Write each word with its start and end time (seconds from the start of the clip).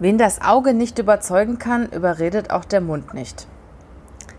Wen 0.00 0.16
das 0.16 0.40
Auge 0.40 0.74
nicht 0.74 1.00
überzeugen 1.00 1.58
kann, 1.58 1.88
überredet 1.88 2.50
auch 2.50 2.64
der 2.64 2.80
Mund 2.80 3.14
nicht. 3.14 3.48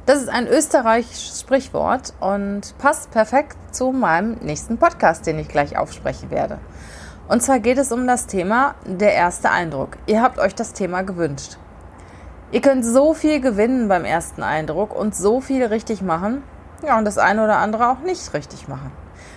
Das 0.06 0.22
ist 0.22 0.30
ein 0.30 0.48
österreichisches 0.48 1.42
Sprichwort 1.42 2.14
und 2.22 2.78
passt 2.78 3.12
perfekt 3.12 3.58
zu 3.76 3.92
meinem 3.92 4.38
nächsten 4.42 4.78
Podcast, 4.78 5.28
den 5.28 5.38
ich 5.38 5.50
gleich 5.50 5.78
aufsprechen 5.78 6.32
werde. 6.32 6.60
Und 7.28 7.44
zwar 7.44 7.60
geht 7.60 7.78
es 7.78 7.92
um 7.92 8.08
das 8.08 8.26
Thema 8.26 8.76
der 8.86 9.14
erste 9.14 9.52
Eindruck. 9.52 9.98
Ihr 10.06 10.22
habt 10.22 10.40
euch 10.40 10.56
das 10.56 10.72
Thema 10.72 11.02
gewünscht. 11.02 11.58
Ihr 12.52 12.62
könnt 12.62 12.86
so 12.86 13.14
viel 13.14 13.42
gewinnen 13.42 13.90
beim 13.90 14.06
ersten 14.06 14.44
Eindruck 14.44 14.96
und 14.96 15.14
so 15.14 15.42
viel 15.42 15.66
richtig 15.66 16.02
machen, 16.02 16.42
ja, 16.88 16.98
und 16.98 17.04
das 17.04 17.18
eine 17.18 17.44
oder 17.44 17.58
andere 17.58 17.90
auch 17.90 18.00
nicht 18.00 18.34
richtig 18.34 18.70
machen. 18.70 18.92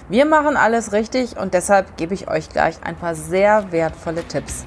Wir 0.08 0.24
machen 0.24 0.56
alles 0.56 0.92
richtig 0.92 1.36
und 1.36 1.52
deshalb 1.52 1.96
gebe 1.96 2.14
ich 2.14 2.28
euch 2.28 2.48
gleich 2.48 2.76
ein 2.84 2.94
paar 2.94 3.16
sehr 3.16 3.72
wertvolle 3.72 4.22
Tipps. 4.22 4.66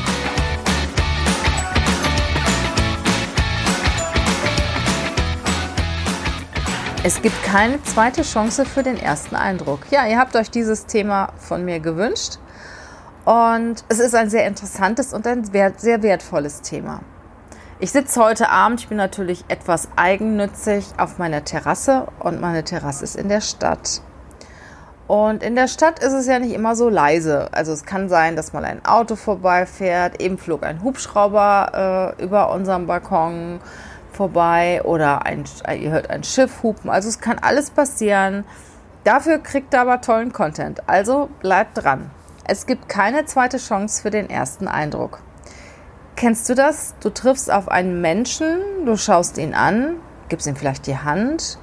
Es 7.03 7.23
gibt 7.23 7.41
keine 7.43 7.81
zweite 7.81 8.21
Chance 8.21 8.63
für 8.63 8.83
den 8.83 8.95
ersten 8.95 9.35
Eindruck. 9.35 9.79
Ja, 9.89 10.05
ihr 10.05 10.19
habt 10.19 10.35
euch 10.35 10.51
dieses 10.51 10.85
Thema 10.85 11.29
von 11.37 11.65
mir 11.65 11.79
gewünscht 11.79 12.37
und 13.25 13.83
es 13.89 13.97
ist 13.97 14.13
ein 14.13 14.29
sehr 14.29 14.45
interessantes 14.45 15.11
und 15.11 15.25
ein 15.25 15.43
sehr 15.43 16.03
wertvolles 16.03 16.61
Thema. 16.61 17.01
Ich 17.79 17.91
sitze 17.91 18.23
heute 18.23 18.49
Abend, 18.49 18.81
ich 18.81 18.87
bin 18.87 18.97
natürlich 18.97 19.43
etwas 19.47 19.87
eigennützig 19.95 20.85
auf 20.97 21.17
meiner 21.17 21.43
Terrasse 21.43 22.05
und 22.19 22.39
meine 22.39 22.63
Terrasse 22.63 23.03
ist 23.03 23.15
in 23.15 23.29
der 23.29 23.41
Stadt. 23.41 24.03
Und 25.07 25.41
in 25.41 25.55
der 25.55 25.67
Stadt 25.67 25.97
ist 25.97 26.13
es 26.13 26.27
ja 26.27 26.37
nicht 26.37 26.53
immer 26.53 26.75
so 26.75 26.87
leise. 26.87 27.49
Also 27.51 27.73
es 27.73 27.83
kann 27.83 28.09
sein, 28.09 28.35
dass 28.35 28.53
mal 28.53 28.63
ein 28.63 28.85
Auto 28.85 29.15
vorbeifährt, 29.15 30.21
eben 30.21 30.37
flog 30.37 30.63
ein 30.63 30.83
Hubschrauber 30.83 32.15
äh, 32.19 32.23
über 32.23 32.53
unserem 32.53 32.85
Balkon 32.85 33.59
vorbei 34.21 34.83
oder 34.83 35.25
ein, 35.25 35.45
ihr 35.79 35.89
hört 35.89 36.11
ein 36.11 36.23
Schiff 36.23 36.61
hupen. 36.61 36.91
Also 36.91 37.09
es 37.09 37.19
kann 37.19 37.39
alles 37.39 37.71
passieren. 37.71 38.45
Dafür 39.03 39.39
kriegt 39.39 39.73
ihr 39.73 39.81
aber 39.81 39.99
tollen 39.99 40.31
Content. 40.31 40.87
Also 40.87 41.27
bleibt 41.39 41.83
dran. 41.83 42.11
Es 42.43 42.67
gibt 42.67 42.87
keine 42.87 43.25
zweite 43.25 43.57
Chance 43.57 43.99
für 43.99 44.11
den 44.11 44.29
ersten 44.29 44.67
Eindruck. 44.67 45.21
Kennst 46.15 46.47
du 46.49 46.53
das? 46.53 46.93
Du 46.99 47.09
triffst 47.09 47.51
auf 47.51 47.67
einen 47.67 47.99
Menschen, 47.99 48.59
du 48.85 48.95
schaust 48.95 49.39
ihn 49.39 49.55
an, 49.55 49.95
gibst 50.29 50.45
ihm 50.45 50.55
vielleicht 50.55 50.85
die 50.85 50.99
Hand 50.99 51.57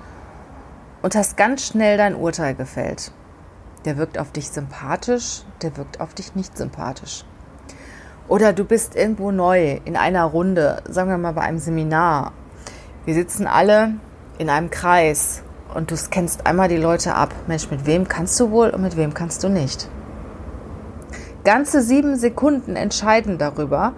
und 1.03 1.15
hast 1.15 1.37
ganz 1.37 1.65
schnell 1.65 1.97
dein 1.97 2.17
Urteil 2.17 2.57
gefällt. 2.57 3.13
Der 3.85 3.99
wirkt 3.99 4.19
auf 4.19 4.33
dich 4.33 4.49
sympathisch, 4.49 5.43
der 5.63 5.77
wirkt 5.77 6.01
auf 6.01 6.13
dich 6.13 6.35
nicht 6.35 6.59
sympathisch. 6.59 7.25
Oder 8.27 8.53
du 8.53 8.65
bist 8.65 8.97
irgendwo 8.97 9.31
neu 9.31 9.79
in 9.85 9.97
einer 9.97 10.25
Runde, 10.25 10.83
sagen 10.89 11.09
wir 11.09 11.19
mal 11.19 11.35
bei 11.35 11.43
einem 11.43 11.59
Seminar 11.59 12.33
wir 13.05 13.15
sitzen 13.15 13.47
alle 13.47 13.95
in 14.39 14.51
einem 14.51 14.71
Kreis 14.71 15.43
und 15.75 15.91
du 15.91 15.97
scannst 15.97 16.47
einmal 16.47 16.69
die 16.69 16.77
Leute 16.77 17.15
ab. 17.15 17.35
Mensch, 17.47 17.71
mit 17.71 17.87
wem 17.87 18.09
kannst 18.09 18.39
du 18.41 18.51
wohl 18.51 18.71
und 18.71 18.83
mit 18.83 18.97
wem 18.97 19.15
kannst 19.15 19.45
du 19.45 19.49
nicht? 19.49 19.89
Ganze 21.45 21.83
sieben 21.83 22.17
Sekunden 22.17 22.77
entscheiden 22.77 23.39
darüber, 23.39 23.93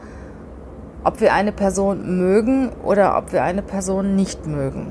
ob 1.05 1.21
wir 1.21 1.33
eine 1.33 1.53
Person 1.53 2.19
mögen 2.19 2.71
oder 2.85 3.17
ob 3.17 3.33
wir 3.33 3.43
eine 3.43 3.63
Person 3.63 4.15
nicht 4.15 4.47
mögen. 4.47 4.89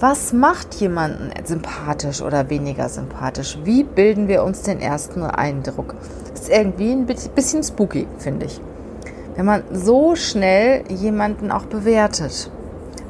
Was 0.00 0.32
macht 0.32 0.74
jemanden 0.74 1.30
sympathisch 1.44 2.22
oder 2.22 2.50
weniger 2.50 2.88
sympathisch? 2.88 3.58
Wie 3.62 3.84
bilden 3.84 4.26
wir 4.26 4.42
uns 4.42 4.62
den 4.62 4.80
ersten 4.80 5.22
Eindruck? 5.22 5.94
Das 6.32 6.42
ist 6.42 6.50
irgendwie 6.50 6.92
ein 6.92 7.06
bisschen 7.06 7.62
spooky, 7.62 8.08
finde 8.18 8.46
ich 8.46 8.60
wenn 9.34 9.46
man 9.46 9.64
so 9.70 10.14
schnell 10.14 10.84
jemanden 10.88 11.50
auch 11.50 11.64
bewertet. 11.64 12.50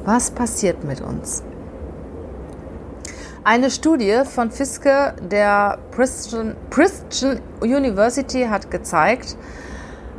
Was 0.05 0.31
passiert 0.31 0.83
mit 0.83 1.01
uns? 1.01 1.43
Eine 3.45 3.71
Studie 3.71 4.21
von 4.23 4.51
Fiske 4.51 5.15
der 5.21 5.77
Princeton, 5.91 6.55
Princeton 6.69 7.41
University 7.61 8.45
hat 8.49 8.71
gezeigt 8.71 9.35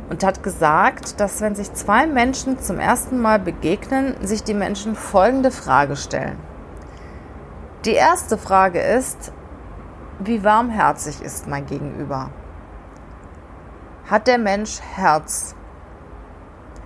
und 0.09 0.23
hat 0.23 0.43
gesagt, 0.43 1.19
dass 1.19 1.41
wenn 1.41 1.55
sich 1.55 1.73
zwei 1.73 2.05
Menschen 2.05 2.59
zum 2.59 2.79
ersten 2.79 3.19
Mal 3.19 3.39
begegnen, 3.39 4.15
sich 4.21 4.43
die 4.43 4.53
Menschen 4.53 4.95
folgende 4.95 5.49
Frage 5.49 5.95
stellen. 5.95 6.37
Die 7.85 7.93
erste 7.93 8.37
Frage 8.37 8.79
ist, 8.79 9.31
wie 10.19 10.43
warmherzig 10.43 11.21
ist 11.21 11.47
mein 11.47 11.65
Gegenüber? 11.65 12.29
Hat 14.09 14.27
der 14.27 14.37
Mensch 14.37 14.79
Herz? 14.81 15.55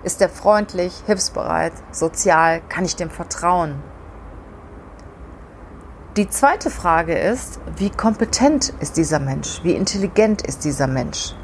Ist 0.02 0.22
er 0.22 0.30
freundlich, 0.30 1.02
hilfsbereit, 1.04 1.72
sozial? 1.92 2.62
Kann 2.68 2.86
ich 2.86 2.96
dem 2.96 3.10
vertrauen? 3.10 3.82
Die 6.16 6.28
zweite 6.28 6.70
Frage 6.70 7.16
ist, 7.18 7.60
wie 7.76 7.90
kompetent 7.90 8.72
ist 8.80 8.96
dieser 8.96 9.18
Mensch? 9.18 9.60
Wie 9.62 9.74
intelligent 9.74 10.42
ist 10.42 10.64
dieser 10.64 10.86
Mensch? 10.86 11.34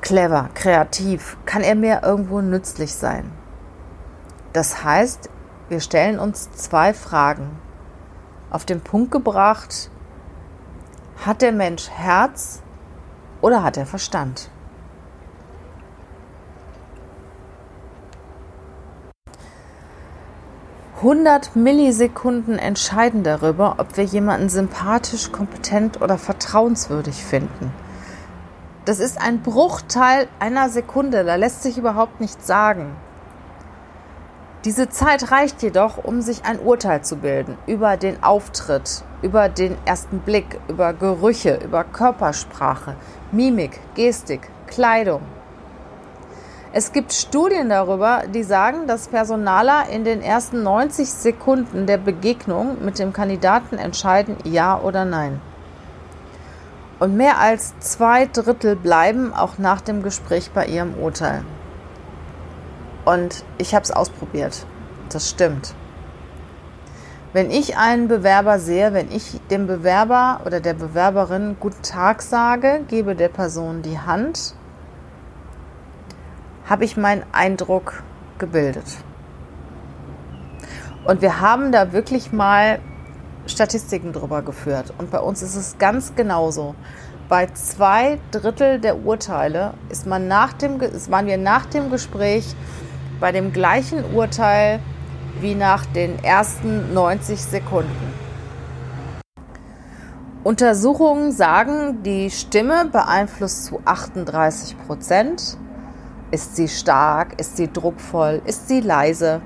Clever, 0.00 0.48
kreativ, 0.54 1.36
kann 1.44 1.62
er 1.62 1.74
mir 1.74 2.02
irgendwo 2.02 2.40
nützlich 2.40 2.94
sein? 2.94 3.30
Das 4.54 4.82
heißt, 4.82 5.28
wir 5.68 5.80
stellen 5.80 6.18
uns 6.18 6.50
zwei 6.52 6.94
Fragen. 6.94 7.58
Auf 8.50 8.64
den 8.64 8.80
Punkt 8.80 9.10
gebracht, 9.10 9.90
hat 11.24 11.42
der 11.42 11.52
Mensch 11.52 11.88
Herz 11.90 12.62
oder 13.40 13.62
hat 13.62 13.76
er 13.76 13.86
Verstand? 13.86 14.50
100 21.04 21.54
Millisekunden 21.54 22.58
entscheiden 22.58 23.24
darüber, 23.24 23.74
ob 23.76 23.98
wir 23.98 24.04
jemanden 24.04 24.48
sympathisch, 24.48 25.32
kompetent 25.32 26.00
oder 26.00 26.16
vertrauenswürdig 26.16 27.22
finden. 27.22 27.74
Das 28.86 29.00
ist 29.00 29.20
ein 29.20 29.42
Bruchteil 29.42 30.28
einer 30.38 30.70
Sekunde, 30.70 31.22
da 31.24 31.34
lässt 31.34 31.62
sich 31.62 31.76
überhaupt 31.76 32.22
nichts 32.22 32.46
sagen. 32.46 32.96
Diese 34.64 34.88
Zeit 34.88 35.30
reicht 35.30 35.62
jedoch, 35.62 36.02
um 36.02 36.22
sich 36.22 36.46
ein 36.46 36.58
Urteil 36.58 37.02
zu 37.02 37.16
bilden 37.16 37.58
über 37.66 37.98
den 37.98 38.22
Auftritt, 38.22 39.04
über 39.20 39.50
den 39.50 39.76
ersten 39.84 40.20
Blick, 40.20 40.58
über 40.68 40.94
Gerüche, 40.94 41.60
über 41.62 41.84
Körpersprache, 41.84 42.96
Mimik, 43.30 43.78
Gestik, 43.94 44.48
Kleidung. 44.68 45.20
Es 46.76 46.90
gibt 46.90 47.12
Studien 47.12 47.68
darüber, 47.68 48.24
die 48.26 48.42
sagen, 48.42 48.88
dass 48.88 49.06
Personaler 49.06 49.88
in 49.90 50.02
den 50.02 50.20
ersten 50.20 50.64
90 50.64 51.08
Sekunden 51.08 51.86
der 51.86 51.98
Begegnung 51.98 52.84
mit 52.84 52.98
dem 52.98 53.12
Kandidaten 53.12 53.78
entscheiden, 53.78 54.36
ja 54.42 54.80
oder 54.80 55.04
nein. 55.04 55.40
Und 56.98 57.16
mehr 57.16 57.38
als 57.38 57.78
zwei 57.78 58.26
Drittel 58.26 58.74
bleiben 58.74 59.32
auch 59.32 59.56
nach 59.58 59.82
dem 59.82 60.02
Gespräch 60.02 60.50
bei 60.50 60.66
ihrem 60.66 60.94
Urteil. 60.94 61.44
Und 63.04 63.44
ich 63.58 63.72
habe 63.72 63.84
es 63.84 63.92
ausprobiert. 63.92 64.66
Das 65.10 65.30
stimmt. 65.30 65.76
Wenn 67.32 67.52
ich 67.52 67.76
einen 67.76 68.08
Bewerber 68.08 68.58
sehe, 68.58 68.92
wenn 68.92 69.12
ich 69.12 69.40
dem 69.48 69.68
Bewerber 69.68 70.40
oder 70.44 70.58
der 70.58 70.74
Bewerberin 70.74 71.56
Guten 71.60 71.82
Tag 71.84 72.20
sage, 72.20 72.80
gebe 72.88 73.14
der 73.14 73.28
Person 73.28 73.82
die 73.82 74.00
Hand 74.00 74.56
habe 76.64 76.84
ich 76.84 76.96
meinen 76.96 77.24
Eindruck 77.32 78.02
gebildet. 78.38 78.86
Und 81.04 81.20
wir 81.20 81.40
haben 81.40 81.70
da 81.70 81.92
wirklich 81.92 82.32
mal 82.32 82.78
Statistiken 83.46 84.12
drüber 84.12 84.42
geführt. 84.42 84.94
Und 84.96 85.10
bei 85.10 85.20
uns 85.20 85.42
ist 85.42 85.54
es 85.54 85.76
ganz 85.78 86.14
genauso. 86.14 86.74
Bei 87.28 87.46
zwei 87.46 88.18
Drittel 88.30 88.80
der 88.80 89.04
Urteile 89.04 89.74
ist 89.90 90.06
man 90.06 90.28
nach 90.28 90.52
dem, 90.54 90.80
waren 90.80 91.26
wir 91.26 91.36
nach 91.36 91.66
dem 91.66 91.90
Gespräch 91.90 92.54
bei 93.20 93.32
dem 93.32 93.52
gleichen 93.52 94.14
Urteil 94.14 94.80
wie 95.40 95.54
nach 95.54 95.84
den 95.86 96.22
ersten 96.22 96.94
90 96.94 97.40
Sekunden. 97.42 98.14
Untersuchungen 100.42 101.32
sagen, 101.32 102.02
die 102.02 102.30
Stimme 102.30 102.86
beeinflusst 102.90 103.64
zu 103.64 103.80
38 103.84 104.76
Prozent 104.86 105.56
Ist 106.34 106.56
sie 106.56 106.66
stark? 106.66 107.38
Ist 107.40 107.56
sie 107.56 107.72
druckvoll? 107.72 108.42
Ist 108.44 108.66
sie 108.66 108.80
leise? 108.80 109.40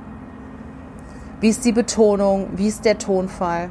Wie 1.38 1.50
ist 1.50 1.67
die 1.67 1.73
Betonung? 1.73 2.49
Wie 2.55 2.69
ist 2.69 2.87
der 2.87 2.96
Tonfall? 2.96 3.69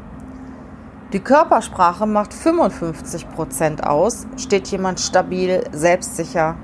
Die 1.14 1.19
Körpersprache 1.19 2.06
macht 2.06 2.31
55 2.31 3.28
Prozent 3.31 3.84
aus. 3.84 4.28
Steht 4.38 4.68
jemand 4.68 5.00
stabil, 5.00 5.64
selbstsicher? 5.72 6.58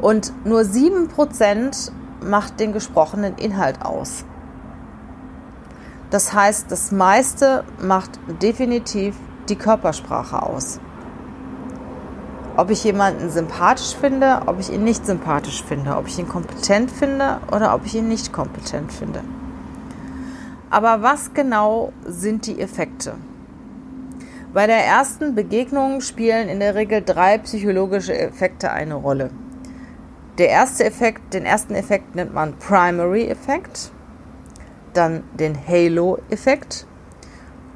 Und 0.00 0.32
nur 0.46 0.64
7 0.64 1.08
Prozent 1.08 1.92
macht 2.22 2.58
den 2.58 2.72
gesprochenen 2.72 3.36
Inhalt 3.36 3.84
aus. 3.84 4.24
Das 6.08 6.32
heißt, 6.32 6.72
das 6.72 6.90
meiste 6.90 7.64
macht 7.82 8.18
definitiv 8.40 9.14
die 9.50 9.56
Körpersprache 9.56 10.42
aus. 10.42 10.80
Ob 12.56 12.70
ich 12.70 12.84
jemanden 12.84 13.30
sympathisch 13.30 13.96
finde, 13.96 14.42
ob 14.46 14.60
ich 14.60 14.72
ihn 14.72 14.84
nicht 14.84 15.04
sympathisch 15.04 15.64
finde, 15.64 15.96
ob 15.96 16.06
ich 16.06 16.20
ihn 16.20 16.28
kompetent 16.28 16.88
finde 16.88 17.40
oder 17.50 17.74
ob 17.74 17.84
ich 17.84 17.96
ihn 17.96 18.06
nicht 18.06 18.32
kompetent 18.32 18.92
finde. 18.92 19.22
Aber 20.70 21.02
was 21.02 21.34
genau 21.34 21.92
sind 22.06 22.46
die 22.46 22.60
Effekte? 22.60 23.14
Bei 24.52 24.68
der 24.68 24.84
ersten 24.84 25.34
Begegnung 25.34 26.00
spielen 26.00 26.48
in 26.48 26.60
der 26.60 26.76
Regel 26.76 27.02
drei 27.02 27.38
psychologische 27.38 28.16
Effekte 28.16 28.70
eine 28.70 28.94
Rolle. 28.94 29.30
Der 30.38 30.48
erste 30.48 30.84
Effekt, 30.84 31.34
den 31.34 31.44
ersten 31.44 31.74
Effekt 31.74 32.14
nennt 32.14 32.34
man 32.34 32.54
Primary 32.58 33.26
Effekt, 33.26 33.90
dann 34.92 35.24
den 35.32 35.56
Halo-Effekt 35.56 36.86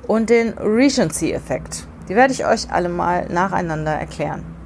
und 0.07 0.31
den 0.31 0.51
Recency-Effekt. 0.57 1.89
Die 2.09 2.15
werde 2.15 2.33
ich 2.33 2.47
euch 2.47 2.71
alle 2.71 2.89
mal 2.89 3.27
nacheinander 3.29 3.93
erklären. 3.93 4.58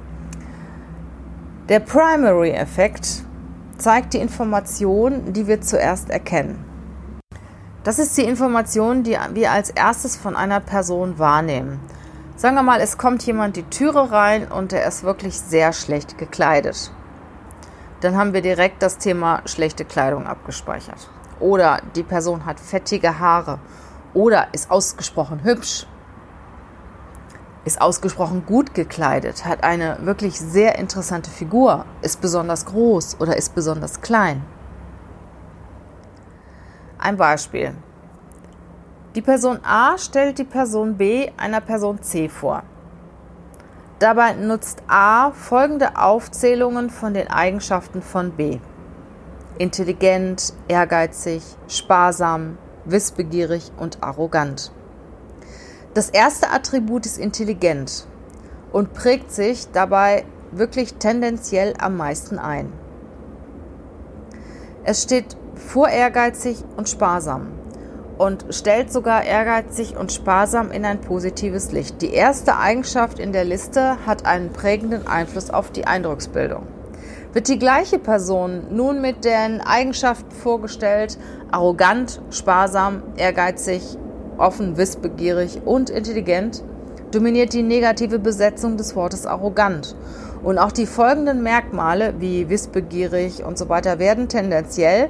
Der 1.69 1.79
Primary-Effekt 1.79 3.23
zeigt 3.77 4.13
die 4.13 4.17
Information, 4.17 5.31
die 5.31 5.47
wir 5.47 5.61
zuerst 5.61 6.09
erkennen. 6.09 6.65
Das 7.85 7.99
ist 7.99 8.17
die 8.17 8.23
Information, 8.23 9.03
die 9.03 9.17
wir 9.31 9.49
als 9.49 9.69
erstes 9.69 10.17
von 10.17 10.35
einer 10.35 10.59
Person 10.59 11.19
wahrnehmen. 11.19 11.79
Sagen 12.35 12.55
wir 12.55 12.63
mal, 12.63 12.81
es 12.81 12.97
kommt 12.97 13.23
jemand 13.23 13.55
die 13.55 13.63
Türe 13.63 14.11
rein 14.11 14.51
und 14.51 14.73
er 14.73 14.85
ist 14.85 15.05
wirklich 15.05 15.39
sehr 15.39 15.71
schlecht 15.71 16.17
gekleidet. 16.17 16.91
Dann 18.01 18.17
haben 18.17 18.33
wir 18.33 18.41
direkt 18.41 18.83
das 18.83 18.97
Thema 18.97 19.41
schlechte 19.45 19.85
Kleidung 19.85 20.27
abgespeichert. 20.27 21.09
Oder 21.39 21.79
die 21.95 22.03
Person 22.03 22.45
hat 22.45 22.59
fettige 22.59 23.19
Haare. 23.19 23.59
Oder 24.13 24.47
ist 24.51 24.69
ausgesprochen 24.69 25.45
hübsch. 25.45 25.87
Ist 27.65 27.81
ausgesprochen 27.81 28.45
gut 28.45 28.73
gekleidet. 28.73 29.45
Hat 29.45 29.63
eine 29.63 29.97
wirklich 30.01 30.39
sehr 30.39 30.77
interessante 30.77 31.29
Figur. 31.31 31.85
Ist 32.01 32.21
besonders 32.21 32.65
groß 32.65 33.17
oder 33.19 33.37
ist 33.37 33.55
besonders 33.55 34.01
klein. 34.01 34.43
Ein 36.97 37.17
Beispiel. 37.17 37.73
Die 39.15 39.21
Person 39.21 39.59
A 39.63 39.97
stellt 39.97 40.39
die 40.39 40.43
Person 40.43 40.97
B 40.97 41.29
einer 41.37 41.61
Person 41.61 42.01
C 42.01 42.29
vor. 42.29 42.63
Dabei 43.99 44.33
nutzt 44.33 44.83
A 44.87 45.31
folgende 45.31 45.97
Aufzählungen 45.97 46.89
von 46.89 47.13
den 47.13 47.29
Eigenschaften 47.29 48.01
von 48.01 48.31
B 48.31 48.59
intelligent, 49.57 50.53
ehrgeizig, 50.67 51.43
sparsam, 51.67 52.57
wissbegierig 52.85 53.71
und 53.77 54.01
arrogant. 54.03 54.71
Das 55.93 56.09
erste 56.09 56.49
Attribut 56.49 57.05
ist 57.05 57.19
intelligent 57.19 58.07
und 58.71 58.93
prägt 58.93 59.31
sich 59.31 59.67
dabei 59.71 60.25
wirklich 60.51 60.95
tendenziell 60.95 61.75
am 61.79 61.97
meisten 61.97 62.39
ein. 62.39 62.73
Es 64.83 65.03
steht 65.03 65.37
vor 65.53 65.89
ehrgeizig 65.89 66.63
und 66.77 66.89
sparsam 66.89 67.47
und 68.17 68.45
stellt 68.49 68.91
sogar 68.91 69.23
ehrgeizig 69.23 69.95
und 69.95 70.11
sparsam 70.11 70.71
in 70.71 70.83
ein 70.83 70.99
positives 70.99 71.71
Licht. 71.71 72.01
Die 72.01 72.13
erste 72.13 72.57
Eigenschaft 72.57 73.19
in 73.19 73.31
der 73.31 73.45
Liste 73.45 73.97
hat 74.07 74.25
einen 74.25 74.51
prägenden 74.51 75.05
Einfluss 75.05 75.51
auf 75.51 75.69
die 75.69 75.85
Eindrucksbildung. 75.85 76.65
Wird 77.33 77.47
die 77.47 77.59
gleiche 77.59 77.99
Person 77.99 78.67
nun 78.71 78.99
mit 78.99 79.25
den 79.25 79.61
Eigenschaften 79.61 80.31
vorgestellt, 80.31 81.19
arrogant, 81.51 82.19
sparsam, 82.31 83.03
ehrgeizig, 83.15 83.97
offen, 84.37 84.77
wissbegierig 84.77 85.61
und 85.65 85.89
intelligent, 85.89 86.63
dominiert 87.11 87.53
die 87.53 87.63
negative 87.63 88.19
Besetzung 88.19 88.77
des 88.77 88.95
Wortes 88.95 89.25
arrogant. 89.25 89.95
Und 90.43 90.57
auch 90.57 90.71
die 90.71 90.85
folgenden 90.85 91.41
Merkmale 91.41 92.15
wie 92.19 92.49
wissbegierig 92.49 93.43
und 93.43 93.57
so 93.57 93.69
weiter 93.69 93.99
werden 93.99 94.27
tendenziell 94.27 95.09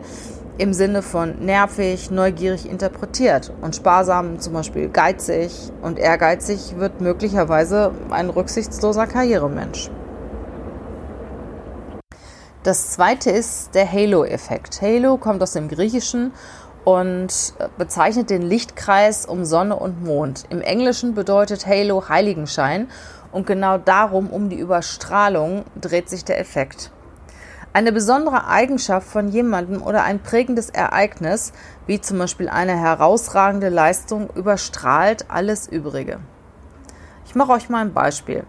im 0.59 0.73
Sinne 0.73 1.01
von 1.01 1.43
nervig, 1.43 2.11
neugierig 2.11 2.69
interpretiert. 2.69 3.51
Und 3.61 3.75
sparsam, 3.75 4.39
zum 4.39 4.53
Beispiel 4.53 4.89
geizig 4.89 5.71
und 5.81 5.97
ehrgeizig, 5.97 6.75
wird 6.77 7.01
möglicherweise 7.01 7.91
ein 8.11 8.29
rücksichtsloser 8.29 9.07
Karrieremensch. 9.07 9.89
Das 12.63 12.91
zweite 12.91 13.29
ist 13.29 13.75
der 13.75 13.91
Halo-Effekt. 13.91 14.81
Halo 14.81 15.17
kommt 15.17 15.43
aus 15.43 15.51
dem 15.51 15.67
Griechischen 15.67 16.31
und 16.83 17.53
bezeichnet 17.77 18.29
den 18.29 18.41
Lichtkreis 18.41 19.25
um 19.25 19.45
Sonne 19.45 19.75
und 19.75 20.03
Mond. 20.03 20.45
Im 20.49 20.61
Englischen 20.61 21.13
bedeutet 21.13 21.65
Halo 21.65 22.09
Heiligenschein 22.09 22.89
und 23.31 23.47
genau 23.47 23.77
darum, 23.77 24.29
um 24.29 24.49
die 24.49 24.59
Überstrahlung, 24.59 25.63
dreht 25.79 26.09
sich 26.09 26.25
der 26.25 26.39
Effekt. 26.39 26.91
Eine 27.75 27.91
besondere 27.91 28.47
Eigenschaft 28.47 29.07
von 29.07 29.29
jemandem 29.29 29.81
oder 29.81 30.03
ein 30.03 30.19
prägendes 30.21 30.69
Ereignis, 30.69 31.53
wie 31.87 31.99
zum 31.99 32.19
Beispiel 32.19 32.47
eine 32.47 32.77
herausragende 32.77 33.69
Leistung, 33.69 34.29
überstrahlt 34.35 35.25
alles 35.29 35.67
Übrige. 35.67 36.19
Ich 37.25 37.33
mache 37.33 37.53
euch 37.53 37.69
mal 37.69 37.81
ein 37.81 37.93
Beispiel. 37.93 38.43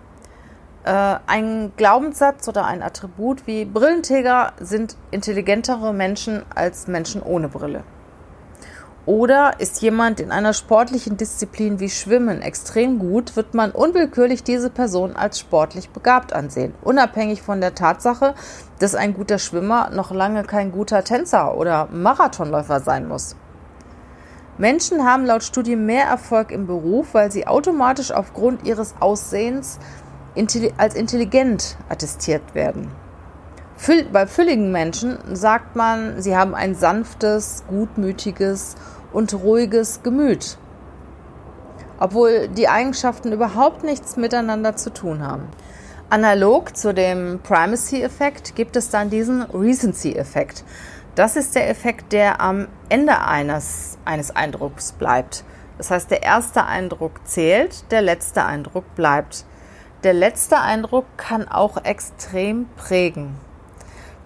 Äh, 0.84 1.16
ein 1.26 1.72
Glaubenssatz 1.78 2.46
oder 2.48 2.66
ein 2.66 2.82
Attribut 2.82 3.46
wie 3.46 3.64
Brillenträger 3.64 4.52
sind 4.60 4.96
intelligentere 5.10 5.94
Menschen 5.94 6.42
als 6.54 6.86
Menschen 6.86 7.22
ohne 7.22 7.48
Brille. 7.48 7.84
Oder 9.06 9.60
ist 9.60 9.82
jemand 9.82 10.18
in 10.18 10.32
einer 10.32 10.54
sportlichen 10.54 11.18
Disziplin 11.18 11.78
wie 11.78 11.90
Schwimmen 11.90 12.40
extrem 12.40 12.98
gut, 12.98 13.36
wird 13.36 13.52
man 13.52 13.70
unwillkürlich 13.70 14.42
diese 14.42 14.70
Person 14.70 15.14
als 15.14 15.38
sportlich 15.38 15.90
begabt 15.90 16.32
ansehen, 16.32 16.74
unabhängig 16.82 17.42
von 17.42 17.60
der 17.60 17.74
Tatsache, 17.74 18.34
dass 18.78 18.94
ein 18.94 19.12
guter 19.12 19.38
Schwimmer 19.38 19.90
noch 19.90 20.10
lange 20.10 20.44
kein 20.44 20.72
guter 20.72 21.04
Tänzer 21.04 21.54
oder 21.58 21.88
Marathonläufer 21.92 22.80
sein 22.80 23.06
muss. 23.06 23.36
Menschen 24.56 25.04
haben 25.04 25.26
laut 25.26 25.42
Studie 25.42 25.76
mehr 25.76 26.06
Erfolg 26.06 26.50
im 26.50 26.66
Beruf, 26.66 27.12
weil 27.12 27.30
sie 27.30 27.46
automatisch 27.46 28.10
aufgrund 28.10 28.66
ihres 28.66 28.94
Aussehens 29.00 29.78
als 30.78 30.94
intelligent 30.94 31.76
attestiert 31.90 32.54
werden. 32.54 32.90
Bei 34.12 34.26
fülligen 34.26 34.72
Menschen 34.72 35.18
sagt 35.34 35.76
man, 35.76 36.22
sie 36.22 36.36
haben 36.36 36.54
ein 36.54 36.74
sanftes, 36.74 37.64
gutmütiges 37.68 38.76
und 39.12 39.34
ruhiges 39.34 40.02
Gemüt, 40.02 40.56
obwohl 41.98 42.48
die 42.48 42.68
Eigenschaften 42.68 43.32
überhaupt 43.32 43.84
nichts 43.84 44.16
miteinander 44.16 44.76
zu 44.76 44.92
tun 44.92 45.26
haben. 45.26 45.48
Analog 46.08 46.76
zu 46.76 46.94
dem 46.94 47.40
Primacy-Effekt 47.42 48.54
gibt 48.54 48.76
es 48.76 48.88
dann 48.88 49.10
diesen 49.10 49.42
Recency-Effekt. 49.42 50.64
Das 51.14 51.36
ist 51.36 51.54
der 51.54 51.68
Effekt, 51.68 52.12
der 52.12 52.40
am 52.40 52.68
Ende 52.88 53.20
eines, 53.20 53.98
eines 54.04 54.34
Eindrucks 54.34 54.92
bleibt. 54.92 55.44
Das 55.78 55.90
heißt, 55.90 56.10
der 56.10 56.22
erste 56.22 56.64
Eindruck 56.64 57.26
zählt, 57.26 57.90
der 57.90 58.02
letzte 58.02 58.44
Eindruck 58.44 58.94
bleibt 58.94 59.44
der 60.04 60.12
letzte 60.12 60.58
Eindruck 60.60 61.06
kann 61.16 61.48
auch 61.48 61.82
extrem 61.82 62.66
prägen. 62.76 63.38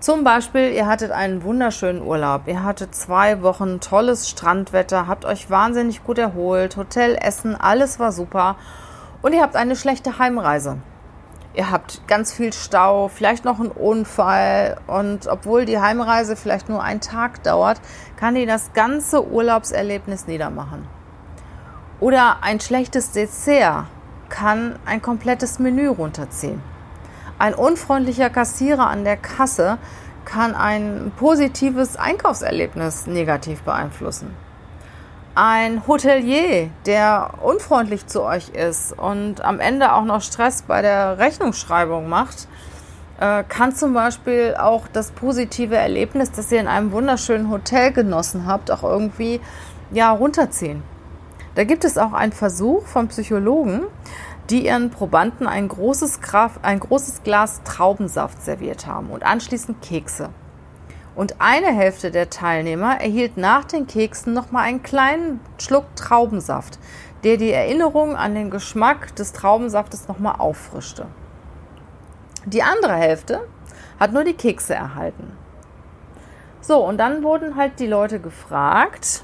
Zum 0.00 0.22
Beispiel, 0.22 0.70
ihr 0.70 0.86
hattet 0.86 1.10
einen 1.10 1.42
wunderschönen 1.42 2.02
Urlaub, 2.02 2.42
ihr 2.46 2.62
hattet 2.62 2.94
zwei 2.94 3.42
Wochen 3.42 3.80
tolles 3.80 4.28
Strandwetter, 4.28 5.08
habt 5.08 5.24
euch 5.24 5.50
wahnsinnig 5.50 6.04
gut 6.04 6.18
erholt, 6.18 6.76
Hotel, 6.76 7.18
Essen, 7.20 7.56
alles 7.56 7.98
war 7.98 8.12
super 8.12 8.54
und 9.22 9.32
ihr 9.32 9.42
habt 9.42 9.56
eine 9.56 9.74
schlechte 9.74 10.20
Heimreise. 10.20 10.78
Ihr 11.54 11.72
habt 11.72 12.06
ganz 12.06 12.32
viel 12.32 12.52
Stau, 12.52 13.08
vielleicht 13.08 13.44
noch 13.44 13.58
einen 13.58 13.72
Unfall 13.72 14.76
und 14.86 15.26
obwohl 15.26 15.64
die 15.64 15.80
Heimreise 15.80 16.36
vielleicht 16.36 16.68
nur 16.68 16.80
einen 16.80 17.00
Tag 17.00 17.42
dauert, 17.42 17.80
kann 18.14 18.36
die 18.36 18.46
das 18.46 18.72
ganze 18.74 19.28
Urlaubserlebnis 19.28 20.28
niedermachen. 20.28 20.86
Oder 21.98 22.44
ein 22.44 22.60
schlechtes 22.60 23.10
Dessert 23.10 23.86
kann 24.28 24.78
ein 24.86 25.02
komplettes 25.02 25.58
Menü 25.58 25.88
runterziehen. 25.88 26.62
Ein 27.38 27.54
unfreundlicher 27.54 28.30
Kassierer 28.30 28.88
an 28.88 29.04
der 29.04 29.16
Kasse 29.16 29.78
kann 30.24 30.56
ein 30.56 31.12
positives 31.16 31.96
Einkaufserlebnis 31.96 33.06
negativ 33.06 33.62
beeinflussen. 33.62 34.34
Ein 35.36 35.86
Hotelier, 35.86 36.70
der 36.84 37.34
unfreundlich 37.40 38.08
zu 38.08 38.24
euch 38.24 38.48
ist 38.48 38.92
und 38.92 39.44
am 39.44 39.60
Ende 39.60 39.92
auch 39.92 40.04
noch 40.04 40.20
Stress 40.20 40.62
bei 40.62 40.82
der 40.82 41.18
Rechnungsschreibung 41.18 42.08
macht, 42.08 42.48
äh, 43.20 43.44
kann 43.44 43.72
zum 43.72 43.94
Beispiel 43.94 44.56
auch 44.58 44.88
das 44.92 45.12
positive 45.12 45.76
Erlebnis, 45.76 46.32
das 46.32 46.50
ihr 46.50 46.58
in 46.60 46.66
einem 46.66 46.90
wunderschönen 46.90 47.50
Hotel 47.50 47.92
genossen 47.92 48.46
habt, 48.46 48.72
auch 48.72 48.82
irgendwie 48.82 49.40
ja, 49.92 50.10
runterziehen. 50.10 50.82
Da 51.54 51.64
gibt 51.64 51.84
es 51.84 51.98
auch 51.98 52.12
einen 52.12 52.32
Versuch 52.32 52.86
von 52.86 53.08
Psychologen, 53.08 53.84
die 54.50 54.66
ihren 54.66 54.90
Probanden 54.90 55.46
ein 55.46 55.68
großes, 55.68 56.20
Graf, 56.20 56.60
ein 56.62 56.80
großes 56.80 57.22
Glas 57.22 57.62
Traubensaft 57.64 58.42
serviert 58.42 58.86
haben 58.86 59.10
und 59.10 59.22
anschließend 59.22 59.82
Kekse. 59.82 60.30
Und 61.14 61.40
eine 61.40 61.66
Hälfte 61.66 62.10
der 62.10 62.30
Teilnehmer 62.30 63.00
erhielt 63.00 63.36
nach 63.36 63.64
den 63.64 63.86
Keksen 63.86 64.32
nochmal 64.32 64.64
einen 64.64 64.82
kleinen 64.82 65.40
Schluck 65.58 65.84
Traubensaft, 65.96 66.78
der 67.24 67.36
die 67.36 67.50
Erinnerung 67.50 68.16
an 68.16 68.34
den 68.34 68.50
Geschmack 68.50 69.14
des 69.16 69.32
Traubensaftes 69.32 70.08
nochmal 70.08 70.36
auffrischte. 70.38 71.06
Die 72.46 72.62
andere 72.62 72.94
Hälfte 72.94 73.46
hat 73.98 74.12
nur 74.12 74.24
die 74.24 74.34
Kekse 74.34 74.74
erhalten. 74.74 75.32
So, 76.60 76.86
und 76.86 76.98
dann 76.98 77.22
wurden 77.22 77.56
halt 77.56 77.80
die 77.80 77.86
Leute 77.86 78.20
gefragt, 78.20 79.22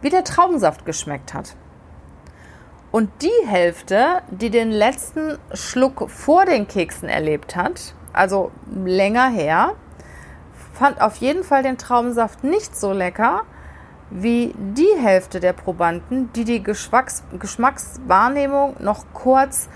wie 0.00 0.10
der 0.10 0.24
Traubensaft 0.24 0.86
geschmeckt 0.86 1.34
hat. 1.34 1.56
Und 2.92 3.10
die 3.22 3.46
Hälfte, 3.46 4.20
die 4.30 4.50
den 4.50 4.70
letzten 4.70 5.38
Schluck 5.54 6.10
vor 6.10 6.44
den 6.44 6.68
Keksen 6.68 7.08
erlebt 7.08 7.56
hat, 7.56 7.94
also 8.12 8.50
länger 8.70 9.30
her, 9.30 9.72
fand 10.74 11.00
auf 11.00 11.16
jeden 11.16 11.42
Fall 11.42 11.62
den 11.62 11.78
Traubensaft 11.78 12.44
nicht 12.44 12.76
so 12.76 12.92
lecker 12.92 13.42
wie 14.10 14.54
die 14.58 14.94
Hälfte 15.00 15.40
der 15.40 15.54
Probanden, 15.54 16.30
die 16.34 16.44
die 16.44 16.62
Geschmacks 16.62 17.24
Geschmackswahrnehmung 17.38 18.76
noch 18.78 19.06
kurz 19.14 19.70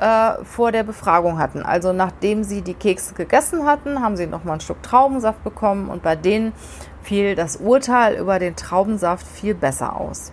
äh, 0.00 0.42
vor 0.42 0.72
der 0.72 0.82
Befragung 0.82 1.38
hatten. 1.38 1.62
Also 1.62 1.92
nachdem 1.92 2.42
sie 2.42 2.62
die 2.62 2.72
Kekse 2.72 3.12
gegessen 3.12 3.66
hatten, 3.66 4.00
haben 4.00 4.16
sie 4.16 4.26
noch 4.26 4.44
mal 4.44 4.52
einen 4.52 4.60
Schluck 4.62 4.82
Traubensaft 4.82 5.44
bekommen 5.44 5.90
und 5.90 6.02
bei 6.02 6.16
denen 6.16 6.54
fiel 7.02 7.34
das 7.34 7.56
Urteil 7.56 8.16
über 8.16 8.38
den 8.38 8.56
Traubensaft 8.56 9.26
viel 9.26 9.54
besser 9.54 9.94
aus. 9.94 10.32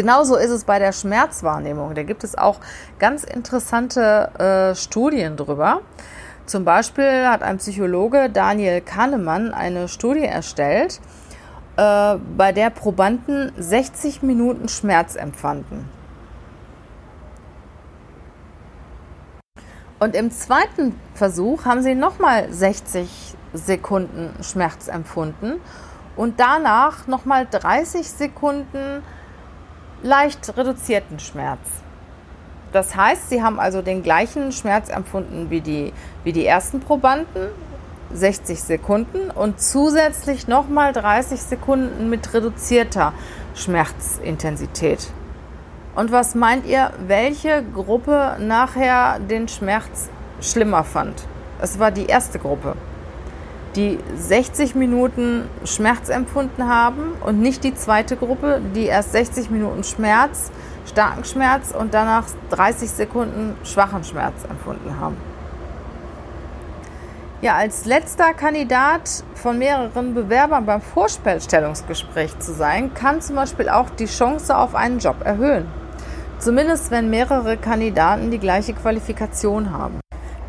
Genauso 0.00 0.36
ist 0.36 0.48
es 0.48 0.64
bei 0.64 0.78
der 0.78 0.92
Schmerzwahrnehmung. 0.92 1.94
Da 1.94 2.04
gibt 2.04 2.24
es 2.24 2.38
auch 2.38 2.60
ganz 2.98 3.22
interessante 3.22 4.30
äh, 4.38 4.74
Studien 4.74 5.36
drüber. 5.36 5.82
Zum 6.46 6.64
Beispiel 6.64 7.28
hat 7.28 7.42
ein 7.42 7.58
Psychologe 7.58 8.30
Daniel 8.30 8.80
Kahnemann 8.80 9.52
eine 9.52 9.88
Studie 9.88 10.24
erstellt, 10.24 11.02
äh, 11.76 12.16
bei 12.34 12.50
der 12.52 12.70
Probanden 12.70 13.52
60 13.58 14.22
Minuten 14.22 14.70
Schmerz 14.70 15.16
empfanden. 15.16 15.86
Und 19.98 20.16
im 20.16 20.30
zweiten 20.30 20.98
Versuch 21.12 21.66
haben 21.66 21.82
sie 21.82 21.94
nochmal 21.94 22.50
60 22.50 23.34
Sekunden 23.52 24.32
Schmerz 24.42 24.88
empfunden 24.88 25.60
und 26.16 26.40
danach 26.40 27.06
nochmal 27.06 27.46
30 27.50 28.08
Sekunden 28.08 29.02
leicht 30.02 30.56
reduzierten 30.56 31.18
Schmerz. 31.18 31.60
Das 32.72 32.94
heißt, 32.94 33.30
sie 33.30 33.42
haben 33.42 33.58
also 33.58 33.82
den 33.82 34.02
gleichen 34.02 34.52
Schmerz 34.52 34.88
empfunden 34.88 35.50
wie 35.50 35.60
die, 35.60 35.92
wie 36.24 36.32
die 36.32 36.46
ersten 36.46 36.80
Probanden, 36.80 37.48
60 38.12 38.60
Sekunden 38.60 39.30
und 39.30 39.60
zusätzlich 39.60 40.48
nochmal 40.48 40.92
30 40.92 41.40
Sekunden 41.40 42.10
mit 42.10 42.32
reduzierter 42.32 43.12
Schmerzintensität. 43.54 45.10
Und 45.94 46.12
was 46.12 46.34
meint 46.34 46.66
ihr, 46.66 46.92
welche 47.06 47.64
Gruppe 47.74 48.36
nachher 48.40 49.18
den 49.18 49.48
Schmerz 49.48 50.08
schlimmer 50.40 50.84
fand? 50.84 51.24
Es 51.60 51.78
war 51.78 51.90
die 51.90 52.06
erste 52.06 52.38
Gruppe, 52.38 52.74
die 53.76 53.98
60 54.16 54.74
Minuten 54.74 55.48
Schmerz 55.64 56.08
empfunden 56.08 56.68
haben 56.68 57.12
und 57.24 57.40
nicht 57.40 57.62
die 57.64 57.74
zweite 57.74 58.16
Gruppe, 58.16 58.60
die 58.74 58.86
erst 58.86 59.12
60 59.12 59.50
Minuten 59.50 59.84
Schmerz, 59.84 60.50
starken 60.86 61.24
Schmerz 61.24 61.72
und 61.72 61.94
danach 61.94 62.24
30 62.50 62.90
Sekunden 62.90 63.56
schwachen 63.64 64.04
Schmerz 64.04 64.44
empfunden 64.48 64.98
haben. 64.98 65.16
Ja, 67.42 67.54
als 67.54 67.86
letzter 67.86 68.34
Kandidat 68.34 69.24
von 69.34 69.56
mehreren 69.56 70.12
Bewerbern 70.12 70.66
beim 70.66 70.82
Vorstellungsgespräch 70.82 72.38
zu 72.38 72.52
sein, 72.52 72.92
kann 72.92 73.22
zum 73.22 73.36
Beispiel 73.36 73.70
auch 73.70 73.88
die 73.88 74.04
Chance 74.04 74.54
auf 74.54 74.74
einen 74.74 74.98
Job 74.98 75.16
erhöhen. 75.24 75.66
Zumindest 76.38 76.90
wenn 76.90 77.08
mehrere 77.08 77.56
Kandidaten 77.56 78.30
die 78.30 78.38
gleiche 78.38 78.74
Qualifikation 78.74 79.72
haben. 79.72 79.99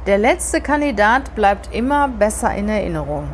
Der 0.07 0.17
letzte 0.17 0.61
Kandidat 0.61 1.35
bleibt 1.35 1.71
immer 1.71 2.07
besser 2.07 2.51
in 2.55 2.67
Erinnerung. 2.69 3.27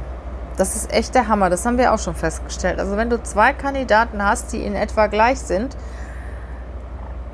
Das 0.57 0.75
ist 0.75 0.91
echt 0.91 1.15
der 1.15 1.29
Hammer, 1.29 1.49
das 1.49 1.65
haben 1.65 1.77
wir 1.77 1.93
auch 1.93 1.99
schon 1.99 2.15
festgestellt. 2.15 2.77
Also 2.79 2.97
wenn 2.97 3.09
du 3.09 3.23
zwei 3.23 3.53
Kandidaten 3.53 4.21
hast, 4.21 4.51
die 4.51 4.65
in 4.65 4.75
etwa 4.75 5.07
gleich 5.07 5.39
sind, 5.39 5.77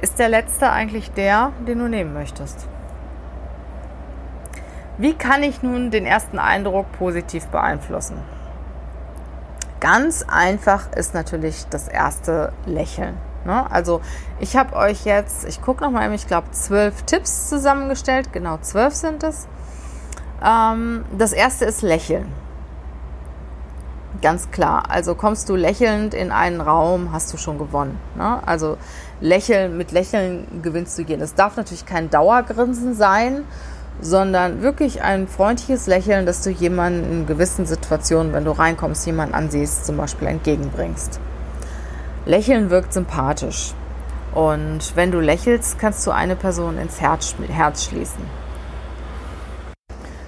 ist 0.02 0.20
der 0.20 0.30
letzte 0.30 0.70
eigentlich 0.70 1.12
der, 1.14 1.52
den 1.68 1.80
du 1.80 1.88
nehmen 1.88 2.14
möchtest. 2.14 2.68
Wie 5.00 5.16
kann 5.16 5.42
ich 5.42 5.64
nun 5.64 5.90
den 5.90 6.06
ersten 6.06 6.38
Eindruck 6.38 6.92
positiv 6.92 7.48
beeinflussen? 7.48 8.18
Ganz 9.80 10.24
einfach 10.28 10.92
ist 10.96 11.16
natürlich 11.16 11.66
das 11.72 11.88
erste 11.88 12.54
Lächeln. 12.68 13.18
Ne? 13.46 13.70
Also 13.70 14.02
ich 14.40 14.56
habe 14.56 14.76
euch 14.76 15.06
jetzt, 15.06 15.46
ich 15.46 15.62
gucke 15.62 15.84
nochmal, 15.84 16.14
ich 16.14 16.28
glaube 16.28 16.52
zwölf 16.52 17.04
Tipps 17.04 17.50
zusammengestellt, 17.50 18.32
genau 18.32 18.58
zwölf 18.62 18.94
sind 18.94 19.24
es. 19.24 19.48
Ähm, 20.44 21.06
das 21.18 21.34
erste 21.34 21.66
ist 21.66 21.82
Lächeln. 21.82 22.28
Ganz 24.22 24.52
klar. 24.52 24.84
Also 24.90 25.16
kommst 25.16 25.50
du 25.50 25.56
lächelnd 25.56 26.14
in 26.14 26.32
einen 26.32 26.62
Raum, 26.62 27.12
hast 27.12 27.34
du 27.34 27.38
schon 27.38 27.58
gewonnen. 27.58 28.00
Ne? 28.16 28.40
Also 28.46 28.78
Lächeln, 29.20 29.78
mit 29.78 29.92
Lächeln 29.92 30.62
gewinnst 30.62 30.98
du 30.98 31.02
jeden. 31.02 31.22
Es 31.22 31.36
darf 31.36 31.58
natürlich 31.58 31.86
kein 31.86 32.10
Dauergrinsen 32.10 32.94
sein, 32.94 33.44
sondern 34.02 34.62
wirklich 34.62 35.02
ein 35.02 35.28
freundliches 35.28 35.88
Lächeln, 35.88 36.26
dass 36.26 36.42
du 36.42 36.50
jemanden 36.50 37.12
in 37.12 37.26
gewissen 37.26 37.66
Situationen, 37.66 38.34
wenn 38.34 38.46
du 38.46 38.52
reinkommst, 38.52 39.06
jemanden 39.06 39.36
ansiehst, 39.36 39.86
zum 39.86 39.98
Beispiel 39.98 40.28
entgegenbringst. 40.28 41.20
Lächeln 42.26 42.70
wirkt 42.70 42.94
sympathisch. 42.94 43.74
Und 44.34 44.96
wenn 44.96 45.12
du 45.12 45.20
lächelst, 45.20 45.78
kannst 45.78 46.08
du 46.08 46.12
eine 46.12 46.38
Person 46.38 46.78
ins 46.78 47.02
Herz, 47.02 47.36
Herz 47.50 47.84
schließen. 47.84 48.24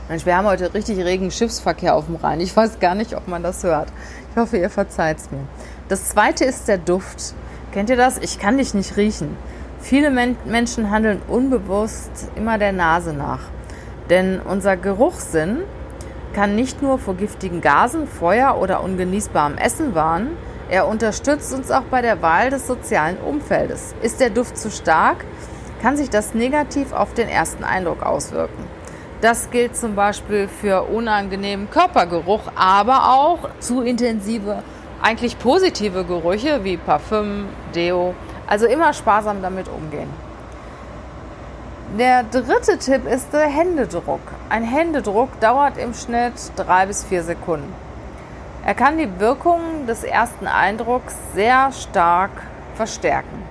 Mensch, 0.09 0.25
wir 0.25 0.35
haben 0.35 0.45
heute 0.45 0.73
richtig 0.73 0.99
regen 0.99 1.31
Schiffsverkehr 1.31 1.95
auf 1.95 2.07
dem 2.07 2.17
Rhein. 2.17 2.41
Ich 2.41 2.55
weiß 2.55 2.79
gar 2.79 2.95
nicht, 2.95 3.15
ob 3.15 3.29
man 3.29 3.43
das 3.43 3.63
hört. 3.63 3.87
Ich 4.29 4.35
hoffe, 4.37 4.57
ihr 4.57 4.69
verzeiht 4.69 5.17
es 5.19 5.31
mir. 5.31 5.47
Das 5.87 6.09
zweite 6.09 6.43
ist 6.43 6.67
der 6.67 6.77
Duft. 6.77 7.33
Kennt 7.71 7.89
ihr 7.89 7.95
das? 7.95 8.17
Ich 8.17 8.39
kann 8.39 8.57
dich 8.57 8.73
nicht 8.73 8.97
riechen. 8.97 9.37
Viele 9.79 10.11
Men 10.11 10.35
Menschen 10.45 10.91
handeln 10.91 11.21
unbewusst 11.27 12.29
immer 12.35 12.57
der 12.57 12.73
Nase 12.73 13.13
nach. 13.13 13.41
Denn 14.09 14.41
unser 14.41 14.75
Geruchssinn 14.75 15.59
kann 16.33 16.55
nicht 16.55 16.81
nur 16.81 16.99
vor 16.99 17.15
giftigen 17.15 17.61
Gasen, 17.61 18.05
Feuer 18.05 18.57
oder 18.59 18.83
ungenießbarem 18.83 19.57
Essen 19.57 19.95
warnen, 19.95 20.37
er 20.69 20.87
unterstützt 20.87 21.53
uns 21.53 21.69
auch 21.69 21.83
bei 21.83 22.01
der 22.01 22.21
Wahl 22.21 22.49
des 22.49 22.65
sozialen 22.65 23.17
Umfeldes. 23.17 23.93
Ist 24.01 24.19
der 24.19 24.29
Duft 24.29 24.57
zu 24.57 24.71
stark, 24.71 25.25
kann 25.81 25.97
sich 25.97 26.09
das 26.09 26.33
negativ 26.33 26.93
auf 26.93 27.13
den 27.13 27.29
ersten 27.29 27.63
Eindruck 27.63 28.03
auswirken. 28.03 28.67
Das 29.21 29.49
gilt 29.51 29.75
zum 29.75 29.95
Beispiel 29.95 30.47
für 30.47 30.83
unangenehmen 30.83 31.69
Körpergeruch, 31.69 32.41
aber 32.55 33.13
auch 33.13 33.49
zu 33.59 33.81
intensive, 33.81 34.63
eigentlich 35.01 35.37
positive 35.39 36.03
Gerüche 36.03 36.63
wie 36.63 36.77
Parfüm, 36.77 37.47
Deo. 37.73 38.15
Also 38.47 38.65
immer 38.65 38.93
sparsam 38.93 39.41
damit 39.41 39.67
umgehen. 39.67 40.09
Der 41.97 42.23
dritte 42.23 42.77
Tipp 42.77 43.07
ist 43.07 43.31
der 43.31 43.47
Händedruck. 43.47 44.19
Ein 44.49 44.63
Händedruck 44.63 45.39
dauert 45.39 45.77
im 45.77 45.93
Schnitt 45.93 46.33
drei 46.55 46.87
bis 46.87 47.03
vier 47.03 47.23
Sekunden. 47.23 47.84
Er 48.65 48.73
kann 48.73 48.97
die 48.97 49.19
Wirkung 49.19 49.85
des 49.85 50.03
ersten 50.03 50.47
Eindrucks 50.47 51.15
sehr 51.35 51.71
stark 51.71 52.31
verstärken. 52.73 53.43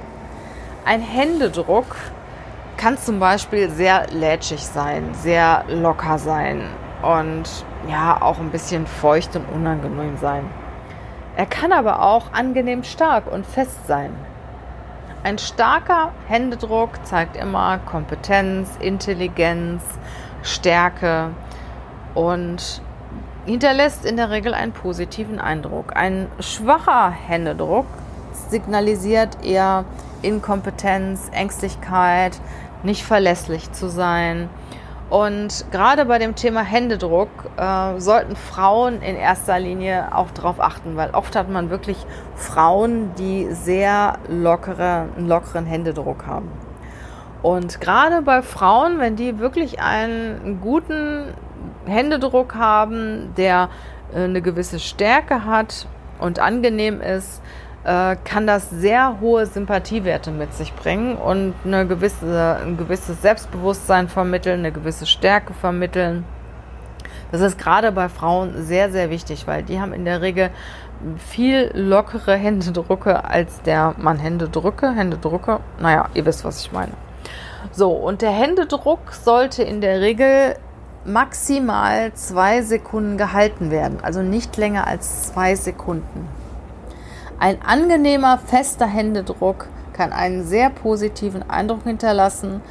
Ein 0.85 1.01
Händedruck 1.01 1.87
kann 2.77 2.99
zum 2.99 3.21
Beispiel 3.21 3.71
sehr 3.71 4.09
lätschig 4.11 4.67
sein, 4.67 5.15
sehr 5.15 5.67
locker 5.69 6.19
sein 6.19 6.63
und 7.03 7.65
ja 7.89 8.21
auch 8.21 8.41
ein 8.41 8.51
bisschen 8.51 8.89
feucht 8.89 9.37
und 9.37 9.49
unangenehm 9.55 10.17
sein. 10.17 10.51
Er 11.37 11.47
kann 11.47 11.71
aber 11.73 12.03
auch 12.03 12.33
angenehm 12.33 12.83
stark 12.83 13.31
und 13.31 13.47
fest 13.47 13.87
sein. 13.87 14.13
Ein 15.23 15.39
starker 15.39 16.11
Händedruck 16.27 16.91
zeigt 17.07 17.37
immer 17.37 17.79
Kompetenz, 17.79 18.77
Intelligenz, 18.81 19.85
Stärke 20.43 21.31
und 22.15 22.83
hinterlässt 23.47 24.05
in 24.05 24.17
der 24.17 24.31
Regel 24.31 24.55
einen 24.55 24.73
positiven 24.73 25.39
Eindruck. 25.39 25.97
Ein 25.97 26.29
schwacher 26.41 27.11
Händedruck 27.11 27.87
signalisiert 28.49 29.45
eher 29.45 29.85
Inkompetenz, 30.23 31.31
Ängstlichkeit, 31.33 32.41
nicht 32.83 33.05
verlässlich 33.05 33.73
zu 33.73 33.89
sein. 33.89 34.49
Und 35.11 35.67
gerade 35.71 36.07
bei 36.07 36.19
dem 36.19 36.35
Thema 36.35 36.63
Händedruck 36.63 37.29
äh, 37.57 38.01
sollten 38.01 38.37
Frauen 38.37 39.03
in 39.03 39.17
erster 39.17 39.61
Linie 39.61 40.15
auch 40.15 40.31
darauf 40.31 40.61
achten, 40.61 40.97
weil 40.97 41.11
oft 41.11 41.37
hat 41.37 41.51
man 41.51 41.71
wirklich 41.71 41.99
Frauen, 42.35 43.15
die 43.19 43.49
sehr 43.53 44.19
lockere, 44.29 45.09
einen 45.17 45.29
lockeren 45.29 45.67
Händedruck 45.67 46.27
haben. 46.27 46.51
Und 47.43 47.83
gerade 47.83 48.23
bei 48.23 48.41
Frauen, 48.41 48.99
wenn 48.99 49.17
die 49.17 49.39
wirklich 49.39 49.79
einen 49.79 50.61
guten 50.63 51.35
Händedruck 51.87 52.55
haben, 52.55 53.33
der 53.37 53.69
äh, 54.15 54.25
eine 54.25 54.43
gewisse 54.43 54.79
Stärke 54.79 55.45
hat 55.45 55.87
und 56.19 56.39
angenehm 56.39 57.01
ist, 57.01 57.43
äh, 57.85 58.17
kann 58.25 58.47
das 58.47 58.71
sehr 58.71 59.21
hohe 59.21 59.47
Sympathiewerte 59.47 60.31
mit 60.31 60.55
sich 60.55 60.75
bringen 60.75 61.17
und 61.17 61.55
eine 61.65 61.87
gewisse, 61.87 62.59
ein 62.65 62.77
gewisses 62.77 63.21
Selbstbewusstsein 63.23 64.09
vermitteln, 64.09 64.61
eine 64.61 64.73
gewisse 64.73 65.07
Stärke 65.07 65.53
vermitteln. 65.53 66.25
Das 67.31 67.41
ist 67.41 67.59
gerade 67.59 67.93
bei 67.93 68.09
Frauen 68.09 68.63
sehr, 68.63 68.91
sehr 68.91 69.11
wichtig, 69.11 69.47
weil 69.47 69.63
die 69.63 69.81
haben 69.81 69.93
in 69.93 70.05
der 70.05 70.23
Regel 70.23 70.51
viel 71.19 71.71
lockere 71.75 72.37
Händedrucke 72.37 73.25
als 73.25 73.61
der 73.63 73.95
Mann. 73.99 74.19
Händedrücke, 74.19 74.93
Händedrucke, 74.93 75.61
naja, 75.81 76.09
ihr 76.15 76.25
wisst, 76.25 76.45
was 76.45 76.61
ich 76.61 76.73
meine. 76.73 76.93
So, 77.73 77.91
und 77.91 78.23
der 78.23 78.31
Händedruck 78.31 79.13
sollte 79.13 79.63
in 79.63 79.81
der 79.81 80.01
Regel 80.01 80.57
maximal 81.05 82.13
zwei 82.15 82.63
Sekunden 82.63 83.19
gehalten 83.19 83.71
werden, 83.71 83.99
also 84.03 84.23
nicht 84.23 84.57
länger 84.57 84.87
als 84.87 85.25
zwei 85.25 85.55
Sekunden. 85.55 86.29
Ein 87.39 87.61
angenehmer, 87.63 88.39
fester 88.39 88.87
Händedruck 88.87 89.67
kann 89.93 90.13
einen 90.13 90.45
sehr 90.45 90.71
positiven 90.71 91.49
Eindruck 91.49 91.85
hinterlassen. 91.85 92.63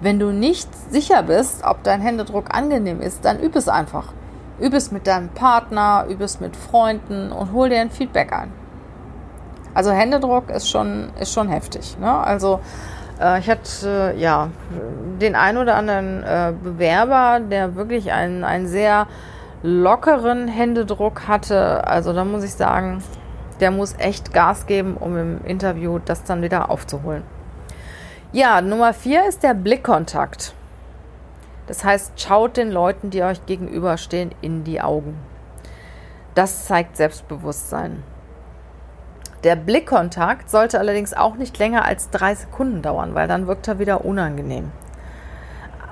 Wenn 0.00 0.18
du 0.18 0.30
nicht 0.30 0.68
sicher 0.90 1.22
bist, 1.22 1.64
ob 1.64 1.82
dein 1.82 2.00
Händedruck 2.00 2.54
angenehm 2.54 3.00
ist, 3.00 3.24
dann 3.24 3.40
übe 3.40 3.58
es 3.58 3.68
einfach. 3.68 4.12
Übe 4.60 4.76
es 4.76 4.90
mit 4.90 5.06
deinem 5.06 5.28
Partner, 5.28 6.06
übe 6.08 6.24
es 6.24 6.40
mit 6.40 6.56
Freunden 6.56 7.32
und 7.32 7.52
hol 7.52 7.68
dir 7.68 7.80
ein 7.80 7.90
Feedback 7.90 8.32
ein. 8.32 8.52
Also 9.74 9.90
Händedruck 9.90 10.50
ist 10.50 10.68
schon, 10.68 11.10
ist 11.20 11.32
schon 11.32 11.48
heftig. 11.48 11.96
Ne? 12.00 12.12
Also 12.12 12.60
ich 13.18 13.50
hatte 13.50 14.14
äh, 14.14 14.20
ja 14.20 14.50
den 15.20 15.34
einen 15.34 15.58
oder 15.58 15.74
anderen 15.74 16.22
äh, 16.22 16.52
Bewerber, 16.62 17.40
der 17.40 17.74
wirklich 17.74 18.12
einen, 18.12 18.44
einen 18.44 18.68
sehr 18.68 19.08
lockeren 19.62 20.46
Händedruck 20.46 21.26
hatte. 21.26 21.86
Also 21.86 22.12
da 22.12 22.24
muss 22.24 22.44
ich 22.44 22.54
sagen, 22.54 23.02
der 23.58 23.72
muss 23.72 23.94
echt 23.98 24.32
Gas 24.32 24.66
geben, 24.66 24.96
um 24.96 25.16
im 25.16 25.44
Interview 25.44 25.98
das 25.98 26.22
dann 26.22 26.42
wieder 26.42 26.70
aufzuholen. 26.70 27.24
Ja, 28.30 28.60
Nummer 28.60 28.92
vier 28.92 29.26
ist 29.26 29.42
der 29.42 29.54
Blickkontakt. 29.54 30.54
Das 31.66 31.82
heißt, 31.82 32.20
schaut 32.20 32.56
den 32.56 32.70
Leuten, 32.70 33.10
die 33.10 33.22
euch 33.22 33.44
gegenüberstehen, 33.46 34.30
in 34.40 34.64
die 34.64 34.80
Augen. 34.80 35.18
Das 36.34 36.66
zeigt 36.66 36.96
Selbstbewusstsein. 36.96 38.02
Der 39.44 39.54
Blickkontakt 39.54 40.50
sollte 40.50 40.80
allerdings 40.80 41.14
auch 41.14 41.36
nicht 41.36 41.58
länger 41.58 41.84
als 41.84 42.10
drei 42.10 42.34
Sekunden 42.34 42.82
dauern, 42.82 43.14
weil 43.14 43.28
dann 43.28 43.46
wirkt 43.46 43.68
er 43.68 43.78
wieder 43.78 44.04
unangenehm. 44.04 44.72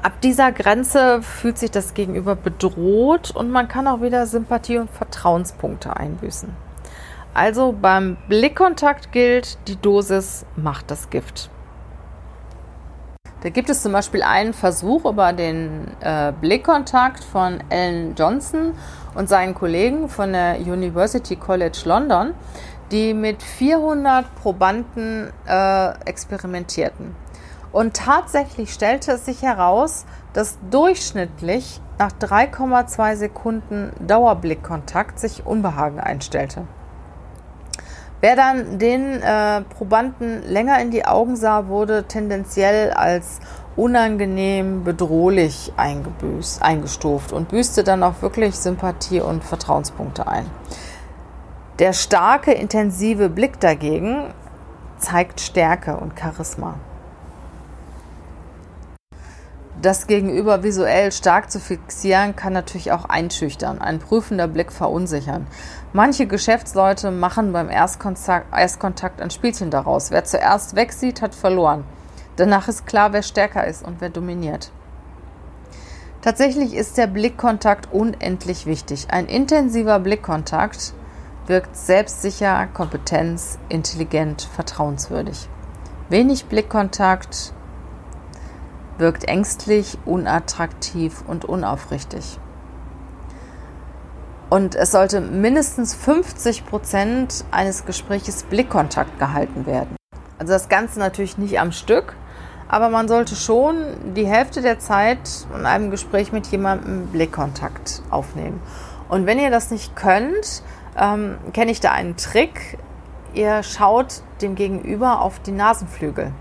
Ab 0.03 0.21
dieser 0.21 0.53
Grenze 0.53 1.23
fühlt 1.23 1.59
sich 1.59 1.71
das 1.71 1.95
Gegenüber 1.95 2.37
bedroht 2.37 3.31
und 3.35 3.51
man 3.51 3.69
kann 3.69 3.87
auch 3.89 4.03
wieder 4.03 4.27
Sympathie 4.27 4.79
und 4.79 4.91
Vertrauenspunkte 4.91 5.97
einbüßen. 5.97 6.49
Also 7.35 7.75
beim 7.81 8.17
Blickkontakt 8.29 9.13
gilt, 9.13 9.59
die 9.69 9.77
Dosis 9.77 10.47
macht 10.57 10.91
das 10.91 11.11
Gift. 11.11 11.51
Da 13.43 13.51
gibt 13.51 13.69
es 13.69 13.83
zum 13.83 13.93
Beispiel 13.93 14.23
einen 14.23 14.55
Versuch 14.55 15.05
über 15.05 15.33
den 15.33 15.89
äh, 16.01 16.33
Blickkontakt 16.41 17.23
von 17.23 17.63
Alan 17.71 18.15
Johnson 18.17 18.73
und 19.15 19.29
seinen 19.29 19.55
Kollegen 19.55 20.09
von 20.09 20.33
der 20.33 20.59
University 20.61 21.37
College 21.37 21.83
London, 21.85 22.35
die 22.91 23.15
mit 23.15 23.43
400 23.43 24.35
Probanden 24.37 25.33
äh, 25.47 25.91
experimentierten. 26.05 27.15
Und 27.73 27.95
tatsächlich 27.95 28.73
stellte 28.73 29.13
es 29.13 29.27
sich 29.27 29.43
heraus, 29.43 30.07
dass 30.33 30.59
durchschnittlich 30.71 31.81
nach 31.99 32.13
3,2 32.13 33.17
Sekunden 33.17 33.93
Dauerblickkontakt 34.07 35.19
sich 35.19 35.45
Unbehagen 35.45 36.01
einstellte. 36.01 36.63
Wer 38.21 38.35
dann 38.35 38.79
den 38.79 39.21
äh, 39.21 39.61
Probanden 39.61 40.43
länger 40.43 40.81
in 40.81 40.91
die 40.91 41.05
Augen 41.05 41.37
sah, 41.37 41.69
wurde 41.69 42.05
tendenziell 42.05 42.93
als 42.93 43.41
unangenehm, 43.77 44.85
bedrohlich 44.85 45.73
eingestuft 45.77 47.33
und 47.33 47.49
büßte 47.49 47.85
dann 47.85 48.03
auch 48.03 48.23
wirklich 48.23 48.57
Sympathie 48.57 49.21
und 49.21 49.45
Vertrauenspunkte 49.45 50.27
ein. 50.27 50.47
Der 51.79 51.93
starke, 51.93 52.53
intensive 52.53 53.29
Blick 53.29 53.61
dagegen 53.61 54.33
zeigt 54.97 55.43
Stärke 55.43 55.99
und 55.99 56.19
Charisma. 56.19 56.77
Das 59.83 60.07
Gegenüber 60.07 60.63
visuell 60.63 61.13
stark 61.13 61.51
zu 61.51 61.61
fixieren, 61.61 62.35
kann 62.35 62.55
natürlich 62.55 62.93
auch 62.93 63.05
einschüchtern, 63.05 63.79
ein 63.79 63.99
prüfender 63.99 64.49
Blick 64.49 64.73
verunsichern. 64.73 65.47
Manche 65.93 66.27
Geschäftsleute 66.27 67.11
machen 67.11 67.53
beim 67.53 67.69
Erstkontakt, 67.69 68.57
Erstkontakt 68.57 69.21
ein 69.21 69.31
Spielchen 69.31 69.71
daraus. 69.71 70.11
Wer 70.11 70.25
zuerst 70.25 70.77
wegsieht, 70.77 71.21
hat 71.21 71.35
verloren. 71.35 71.85
Danach 72.37 72.69
ist 72.69 72.87
klar, 72.87 73.13
wer 73.13 73.23
stärker 73.23 73.67
ist 73.67 73.85
und 73.85 74.01
wer 74.01 74.09
dominiert. 74.09 74.73
Tatsächlich 76.23 76.73
ist 76.73 76.97
der 76.97 77.07
Blickkontakt 77.07 77.93
unendlich 77.93 78.65
wichtig. 78.65 79.09
Ein 79.11 79.27
intensiver 79.27 79.99
Blickkontakt 79.99 80.95
wirkt 81.47 81.77
selbstsicher, 81.77 82.67
kompetent, 82.73 83.41
intelligent, 83.69 84.43
vertrauenswürdig. 84.55 85.49
Wenig 86.09 86.47
Blickkontakt 86.47 87.53
wirkt 88.99 89.25
ängstlich, 89.25 89.99
unattraktiv 90.05 91.23
und 91.27 91.45
unaufrichtig. 91.45 92.39
Und 94.49 94.75
es 94.75 94.93
sollte 94.93 95.21
mindestens 95.21 95.95
50 95.95 96.67
Prozent 96.67 97.45
eines 97.51 97.85
Gespräches 97.85 98.45
Blickkontakt 98.45 99.19
gehalten 99.19 99.67
werden. 99.67 99.97
Also 100.39 100.53
das 100.53 100.69
Ganze 100.69 100.99
natürlich 100.99 101.37
nicht 101.37 101.59
am 101.59 101.73
Stück, 101.73 102.15
aber 102.69 102.89
man 102.89 103.09
sollte 103.09 103.35
schon 103.35 104.15
die 104.15 104.27
Hälfte 104.27 104.63
der 104.63 104.79
Zeit 104.79 105.47
in 105.55 105.67
einem 105.67 105.91
Gespräch 105.91 106.33
mit 106.33 106.47
jemandem 106.49 107.07
Blickkontakt 107.09 108.03
aufnehmen. 108.11 108.61
Und 109.09 109.27
wenn 109.27 109.39
ihr 109.39 109.51
das 109.51 109.71
nicht 109.71 109.95
könnt, 109.95 110.63
ähm, 110.97 111.39
kenne 111.53 111.71
ich 111.71 111.81
da 111.81 111.93
einen 111.93 112.17
Trick. 112.17 112.79
Ihr 113.35 113.63
schaut 113.63 114.23
dem 114.41 114.55
Gegenüber 114.55 115.21
auf 115.21 115.41
die 115.41 115.53
Nasenflügel 115.53 116.33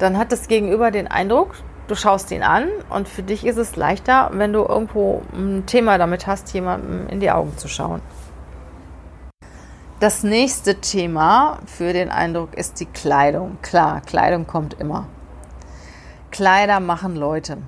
dann 0.00 0.16
hat 0.16 0.32
das 0.32 0.48
Gegenüber 0.48 0.90
den 0.90 1.08
Eindruck, 1.08 1.54
du 1.86 1.94
schaust 1.94 2.30
ihn 2.30 2.42
an 2.42 2.68
und 2.88 3.06
für 3.06 3.22
dich 3.22 3.46
ist 3.46 3.58
es 3.58 3.76
leichter, 3.76 4.30
wenn 4.32 4.52
du 4.52 4.64
irgendwo 4.64 5.22
ein 5.34 5.66
Thema 5.66 5.98
damit 5.98 6.26
hast, 6.26 6.52
jemandem 6.54 7.06
in 7.08 7.20
die 7.20 7.30
Augen 7.30 7.56
zu 7.58 7.68
schauen. 7.68 8.00
Das 10.00 10.22
nächste 10.22 10.76
Thema 10.76 11.58
für 11.66 11.92
den 11.92 12.10
Eindruck 12.10 12.54
ist 12.54 12.80
die 12.80 12.86
Kleidung. 12.86 13.58
Klar, 13.60 14.00
Kleidung 14.00 14.46
kommt 14.46 14.80
immer. 14.80 15.06
Kleider 16.30 16.80
machen 16.80 17.16
Leute. 17.16 17.58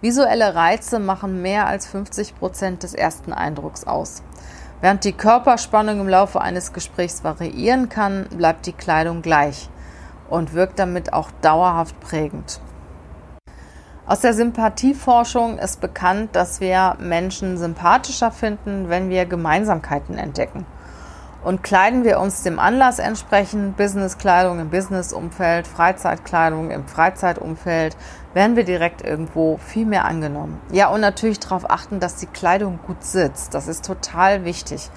Visuelle 0.00 0.56
Reize 0.56 0.98
machen 0.98 1.40
mehr 1.40 1.68
als 1.68 1.86
50 1.86 2.36
Prozent 2.36 2.82
des 2.82 2.94
ersten 2.94 3.32
Eindrucks 3.32 3.84
aus. 3.84 4.22
Während 4.80 5.02
die 5.02 5.12
Körperspannung 5.12 6.00
im 6.00 6.08
Laufe 6.08 6.40
eines 6.40 6.72
Gesprächs 6.72 7.24
variieren 7.24 7.88
kann, 7.88 8.26
bleibt 8.30 8.66
die 8.66 8.72
Kleidung 8.72 9.22
gleich 9.22 9.68
und 10.30 10.54
wirkt 10.54 10.78
damit 10.78 11.12
auch 11.12 11.30
dauerhaft 11.42 11.98
prägend. 11.98 12.60
Aus 14.06 14.20
der 14.20 14.34
Sympathieforschung 14.34 15.58
ist 15.58 15.80
bekannt, 15.80 16.36
dass 16.36 16.60
wir 16.60 16.96
Menschen 17.00 17.58
sympathischer 17.58 18.30
finden, 18.30 18.88
wenn 18.88 19.10
wir 19.10 19.26
Gemeinsamkeiten 19.26 20.16
entdecken. 20.16 20.64
Und 21.44 21.62
kleiden 21.62 22.04
wir 22.04 22.20
uns 22.20 22.42
dem 22.42 22.58
Anlass 22.58 22.98
entsprechend, 23.00 23.76
Businesskleidung 23.76 24.60
im 24.60 24.70
Businessumfeld, 24.70 25.66
Freizeitkleidung 25.66 26.70
im 26.70 26.86
Freizeitumfeld, 26.86 27.96
werden 28.38 28.54
wir 28.54 28.62
direkt 28.62 29.02
irgendwo 29.02 29.56
viel 29.56 29.84
mehr 29.84 30.04
angenommen. 30.04 30.60
Ja, 30.70 30.90
und 30.90 31.00
natürlich 31.00 31.40
darauf 31.40 31.68
achten, 31.68 31.98
dass 31.98 32.14
die 32.14 32.26
Kleidung 32.26 32.78
gut 32.86 33.02
sitzt. 33.02 33.52
Das 33.52 33.66
ist 33.66 33.84
total 33.84 34.44
wichtig. 34.44 34.90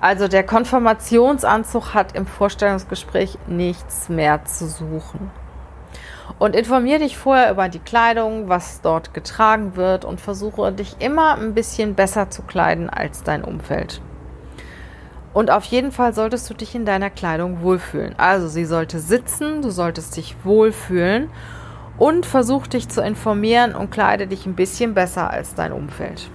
Also 0.00 0.28
der 0.28 0.44
Konfirmationsanzug 0.44 1.92
hat 1.92 2.16
im 2.16 2.26
Vorstellungsgespräch 2.26 3.36
nichts 3.48 4.08
mehr 4.08 4.46
zu 4.46 4.66
suchen. 4.66 5.30
Und 6.38 6.56
informiere 6.56 7.00
dich 7.00 7.18
vorher 7.18 7.50
über 7.50 7.68
die 7.68 7.80
Kleidung, 7.80 8.48
was 8.48 8.80
dort 8.80 9.12
getragen 9.12 9.76
wird 9.76 10.06
und 10.06 10.18
versuche 10.18 10.72
dich 10.72 10.96
immer 10.98 11.36
ein 11.36 11.52
bisschen 11.52 11.96
besser 11.96 12.30
zu 12.30 12.40
kleiden 12.40 12.88
als 12.88 13.22
dein 13.22 13.44
Umfeld. 13.44 14.00
Und 15.34 15.50
auf 15.50 15.64
jeden 15.64 15.92
Fall 15.92 16.14
solltest 16.14 16.48
du 16.48 16.54
dich 16.54 16.74
in 16.74 16.86
deiner 16.86 17.10
Kleidung 17.10 17.60
wohlfühlen. 17.60 18.18
Also 18.18 18.48
sie 18.48 18.64
sollte 18.64 19.00
sitzen, 19.00 19.60
du 19.60 19.68
solltest 19.68 20.16
dich 20.16 20.34
wohlfühlen 20.44 21.28
und 21.98 22.26
versuch 22.26 22.66
dich 22.66 22.88
zu 22.88 23.02
informieren 23.02 23.74
und 23.74 23.90
kleide 23.90 24.26
dich 24.26 24.46
ein 24.46 24.54
bisschen 24.54 24.94
besser 24.94 25.30
als 25.30 25.54
dein 25.54 25.72
Umfeld. 25.72 26.30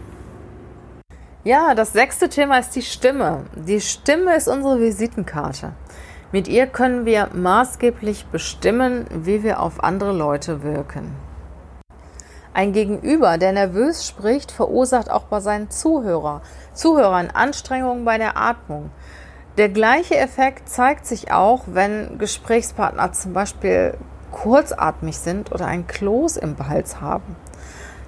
Ja, 1.43 1.74
das 1.74 1.93
sechste 1.93 2.30
Thema 2.30 2.60
ist 2.60 2.76
die 2.76 2.82
Stimme. 2.82 3.45
Die 3.56 3.82
Stimme 3.82 4.36
ist 4.36 4.47
unsere 4.47 4.80
Visitenkarte. 4.80 5.74
Mit 6.32 6.47
ihr 6.47 6.67
können 6.67 7.06
wir 7.06 7.30
maßgeblich 7.34 8.28
bestimmen, 8.28 9.06
wie 9.10 9.43
wir 9.43 9.60
auf 9.60 9.84
andere 9.84 10.13
Leute 10.13 10.63
wirken. 10.63 11.15
Ein 12.54 12.74
Gegenüber, 12.74 13.38
der 13.38 13.54
nervös 13.54 14.08
spricht, 14.08 14.52
verursacht 14.52 15.10
auch 15.10 15.24
bei 15.24 15.39
seinen 15.39 15.69
Zuhörer, 15.69 16.41
Zuhörern 16.74 17.30
Anstrengungen 17.32 18.06
bei 18.06 18.17
der 18.17 18.38
Atmung. 18.38 18.91
Der 19.58 19.69
gleiche 19.69 20.17
Effekt 20.17 20.69
zeigt 20.69 21.06
sich 21.06 21.32
auch, 21.32 21.63
wenn 21.67 22.17
Gesprächspartner 22.17 23.13
zum 23.13 23.34
Beispiel 23.34 23.97
kurzatmig 24.31 25.17
sind 25.17 25.51
oder 25.51 25.65
ein 25.67 25.87
Kloß 25.87 26.37
im 26.37 26.55
Hals 26.67 27.01
haben. 27.01 27.35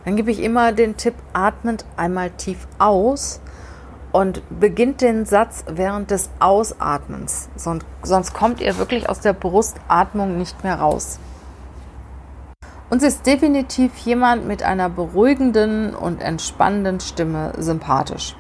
Dann 0.06 0.16
gebe 0.16 0.32
ich 0.32 0.42
immer 0.42 0.72
den 0.72 0.98
Tipp, 0.98 1.16
atmet 1.34 1.86
einmal 1.96 2.32
tief 2.32 2.68
aus 2.80 3.40
und 4.12 4.42
beginnt 4.60 5.02
den 5.02 5.26
Satz 5.26 5.66
während 5.68 6.12
des 6.12 6.30
Ausatmens. 6.40 7.50
Sonst, 7.56 7.86
sonst 8.04 8.34
kommt 8.34 8.62
ihr 8.62 8.78
wirklich 8.78 9.10
aus 9.10 9.20
der 9.20 9.34
Brustatmung 9.34 10.38
nicht 10.38 10.64
mehr 10.64 10.80
raus. 10.80 11.20
Uns 12.90 13.02
ist 13.02 13.26
definitiv 13.26 13.98
jemand 13.98 14.46
mit 14.46 14.62
einer 14.62 14.88
beruhigenden 14.88 15.96
und 15.96 16.22
entspannenden 16.22 17.00
Stimme 17.00 17.54
sympathisch. 17.58 18.36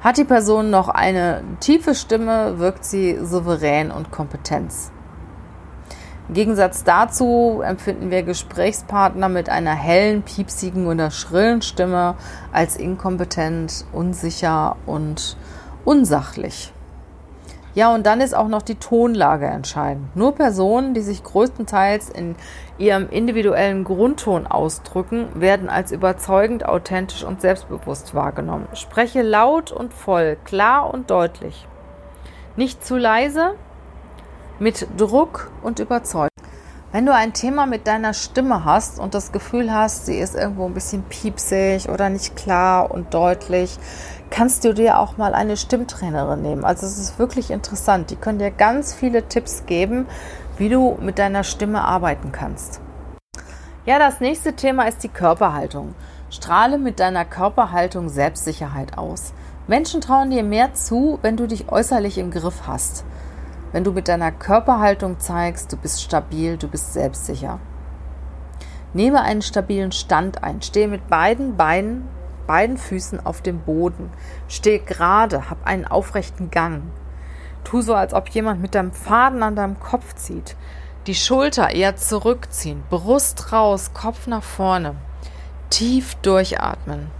Hat 0.00 0.16
die 0.16 0.24
Person 0.24 0.70
noch 0.70 0.88
eine 0.88 1.42
tiefe 1.60 1.94
Stimme, 1.94 2.58
wirkt 2.58 2.84
sie 2.84 3.18
souverän 3.22 3.90
und 3.90 4.10
kompetenz. 4.10 4.90
Im 6.28 6.34
Gegensatz 6.34 6.84
dazu 6.84 7.62
empfinden 7.64 8.10
wir 8.10 8.22
Gesprächspartner 8.22 9.30
mit 9.30 9.48
einer 9.48 9.74
hellen, 9.74 10.22
piepsigen 10.22 10.86
oder 10.86 11.10
schrillen 11.10 11.62
Stimme 11.62 12.16
als 12.52 12.76
inkompetent, 12.76 13.86
unsicher 13.92 14.76
und 14.84 15.38
unsachlich. 15.86 16.70
Ja, 17.74 17.94
und 17.94 18.04
dann 18.04 18.20
ist 18.20 18.34
auch 18.34 18.48
noch 18.48 18.60
die 18.60 18.74
Tonlage 18.74 19.46
entscheidend. 19.46 20.14
Nur 20.16 20.34
Personen, 20.34 20.92
die 20.92 21.00
sich 21.00 21.22
größtenteils 21.22 22.10
in 22.10 22.34
ihrem 22.76 23.08
individuellen 23.08 23.84
Grundton 23.84 24.46
ausdrücken, 24.46 25.28
werden 25.34 25.70
als 25.70 25.92
überzeugend, 25.92 26.66
authentisch 26.66 27.24
und 27.24 27.40
selbstbewusst 27.40 28.14
wahrgenommen. 28.14 28.68
Spreche 28.74 29.22
laut 29.22 29.72
und 29.72 29.94
voll, 29.94 30.36
klar 30.44 30.92
und 30.92 31.10
deutlich. 31.10 31.66
Nicht 32.56 32.84
zu 32.84 32.96
leise, 32.96 33.54
mit 34.58 34.86
Druck 34.96 35.50
und 35.62 35.78
Überzeugung. 35.78 36.28
Wenn 36.90 37.04
du 37.04 37.14
ein 37.14 37.34
Thema 37.34 37.66
mit 37.66 37.86
deiner 37.86 38.14
Stimme 38.14 38.64
hast 38.64 38.98
und 38.98 39.12
das 39.12 39.30
Gefühl 39.30 39.72
hast, 39.72 40.06
sie 40.06 40.16
ist 40.16 40.34
irgendwo 40.34 40.64
ein 40.64 40.72
bisschen 40.72 41.02
piepsig 41.02 41.90
oder 41.90 42.08
nicht 42.08 42.34
klar 42.34 42.90
und 42.90 43.12
deutlich, 43.12 43.78
kannst 44.30 44.64
du 44.64 44.72
dir 44.72 44.98
auch 44.98 45.18
mal 45.18 45.34
eine 45.34 45.58
Stimmtrainerin 45.58 46.40
nehmen. 46.40 46.64
Also 46.64 46.86
es 46.86 46.98
ist 46.98 47.18
wirklich 47.18 47.50
interessant. 47.50 48.10
Die 48.10 48.16
können 48.16 48.38
dir 48.38 48.50
ganz 48.50 48.94
viele 48.94 49.28
Tipps 49.28 49.66
geben, 49.66 50.06
wie 50.56 50.70
du 50.70 50.96
mit 51.00 51.18
deiner 51.18 51.44
Stimme 51.44 51.82
arbeiten 51.82 52.32
kannst. 52.32 52.80
Ja, 53.84 53.98
das 53.98 54.20
nächste 54.20 54.54
Thema 54.54 54.88
ist 54.88 55.02
die 55.02 55.08
Körperhaltung. 55.08 55.94
Strahle 56.30 56.78
mit 56.78 57.00
deiner 57.00 57.24
Körperhaltung 57.24 58.08
Selbstsicherheit 58.08 58.96
aus. 58.96 59.32
Menschen 59.66 60.00
trauen 60.00 60.30
dir 60.30 60.42
mehr 60.42 60.72
zu, 60.72 61.18
wenn 61.20 61.36
du 61.36 61.46
dich 61.46 61.70
äußerlich 61.70 62.16
im 62.16 62.30
Griff 62.30 62.62
hast. 62.66 63.04
Wenn 63.72 63.84
du 63.84 63.92
mit 63.92 64.08
deiner 64.08 64.32
Körperhaltung 64.32 65.20
zeigst, 65.20 65.72
du 65.72 65.76
bist 65.76 66.02
stabil, 66.02 66.56
du 66.56 66.68
bist 66.68 66.92
selbstsicher. 66.92 67.60
Nehme 68.94 69.20
einen 69.20 69.42
stabilen 69.42 69.92
Stand 69.92 70.42
ein. 70.42 70.62
Stehe 70.62 70.88
mit 70.88 71.08
beiden 71.08 71.56
Beinen 71.56 72.08
beiden 72.48 72.78
Füßen 72.78 73.24
auf 73.24 73.42
dem 73.42 73.60
Boden. 73.60 74.10
Steh 74.48 74.80
gerade, 74.80 75.48
hab 75.48 75.64
einen 75.64 75.84
aufrechten 75.84 76.50
Gang. 76.50 76.82
Tu 77.62 77.82
so, 77.82 77.94
als 77.94 78.12
ob 78.12 78.28
jemand 78.30 78.60
mit 78.60 78.74
deinem 78.74 78.90
Faden 78.90 79.44
an 79.44 79.54
deinem 79.54 79.78
Kopf 79.78 80.14
zieht. 80.16 80.56
Die 81.06 81.14
Schulter 81.14 81.70
eher 81.70 81.94
zurückziehen, 81.96 82.82
Brust 82.90 83.52
raus, 83.52 83.92
Kopf 83.94 84.26
nach 84.26 84.42
vorne. 84.42 84.96
Tief 85.70 86.16
durchatmen. 86.16 87.10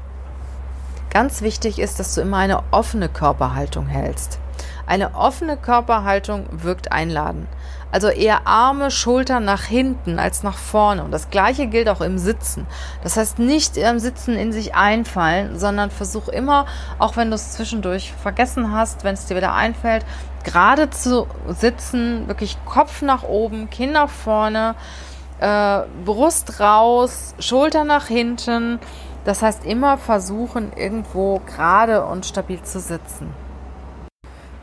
Ganz 1.11 1.43
wichtig 1.43 1.79
ist, 1.79 2.01
dass 2.01 2.15
du 2.15 2.23
immer 2.23 2.39
eine 2.39 2.63
offene 2.71 3.09
Körperhaltung 3.09 3.87
hältst. 3.87 4.41
Eine 4.87 5.15
offene 5.15 5.57
Körperhaltung 5.57 6.47
wirkt 6.51 6.93
einladen. 6.93 7.49
Also 7.91 8.09
eher 8.09 8.47
Arme, 8.47 8.91
Schultern 8.91 9.45
nach 9.45 9.63
hinten 9.65 10.19
als 10.19 10.43
nach 10.43 10.59
vorne. 10.59 11.03
Und 11.03 11.11
das 11.11 11.31
gleiche 11.31 11.67
gilt 11.69 11.89
auch 11.89 12.03
im 12.03 12.19
Sitzen. 12.19 12.67
Das 13.03 13.17
heißt 13.17 13.39
nicht 13.39 13.79
im 13.79 13.99
Sitzen 13.99 14.35
in 14.37 14.53
sich 14.53 14.75
einfallen, 14.75 15.59
sondern 15.59 15.91
versuch 15.91 16.29
immer, 16.29 16.67
auch 16.99 17.17
wenn 17.17 17.31
du 17.31 17.35
es 17.35 17.53
zwischendurch 17.53 18.13
vergessen 18.13 18.73
hast, 18.73 19.05
wenn 19.05 19.15
es 19.15 19.25
dir 19.25 19.37
wieder 19.37 19.55
einfällt, 19.55 20.05
gerade 20.45 20.91
zu 20.91 21.27
sitzen, 21.49 22.29
wirklich 22.29 22.59
Kopf 22.67 23.01
nach 23.01 23.23
oben, 23.23 23.71
Kinn 23.71 23.93
nach 23.93 24.11
vorne, 24.11 24.75
äh, 25.41 25.81
Brust 26.05 26.61
raus, 26.61 27.35
Schulter 27.39 27.85
nach 27.85 28.07
hinten. 28.07 28.81
Das 29.25 29.43
heißt 29.43 29.65
immer 29.65 29.97
versuchen, 29.97 30.73
irgendwo 30.77 31.41
gerade 31.41 32.05
und 32.05 32.27
stabil 32.27 32.63
zu 32.63 32.81
sitzen. 32.81 33.33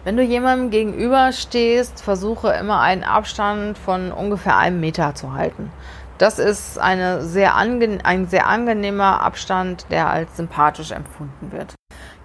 Wenn 0.05 0.17
du 0.17 0.21
jemandem 0.21 0.69
gegenüberstehst, 0.69 1.99
versuche 1.99 2.51
immer 2.51 2.79
einen 2.79 3.03
Abstand 3.03 3.75
von 3.75 4.11
ungefähr 4.11 4.55
einem 4.55 4.79
Meter 4.79 5.15
zu 5.15 5.33
halten. 5.33 5.71
Das 6.19 6.37
ist 6.37 6.77
eine 6.77 7.23
sehr 7.23 7.55
ein 7.55 8.27
sehr 8.27 8.45
angenehmer 8.45 9.21
Abstand, 9.23 9.87
der 9.89 10.07
als 10.07 10.37
sympathisch 10.37 10.91
empfunden 10.91 11.51
wird. 11.51 11.73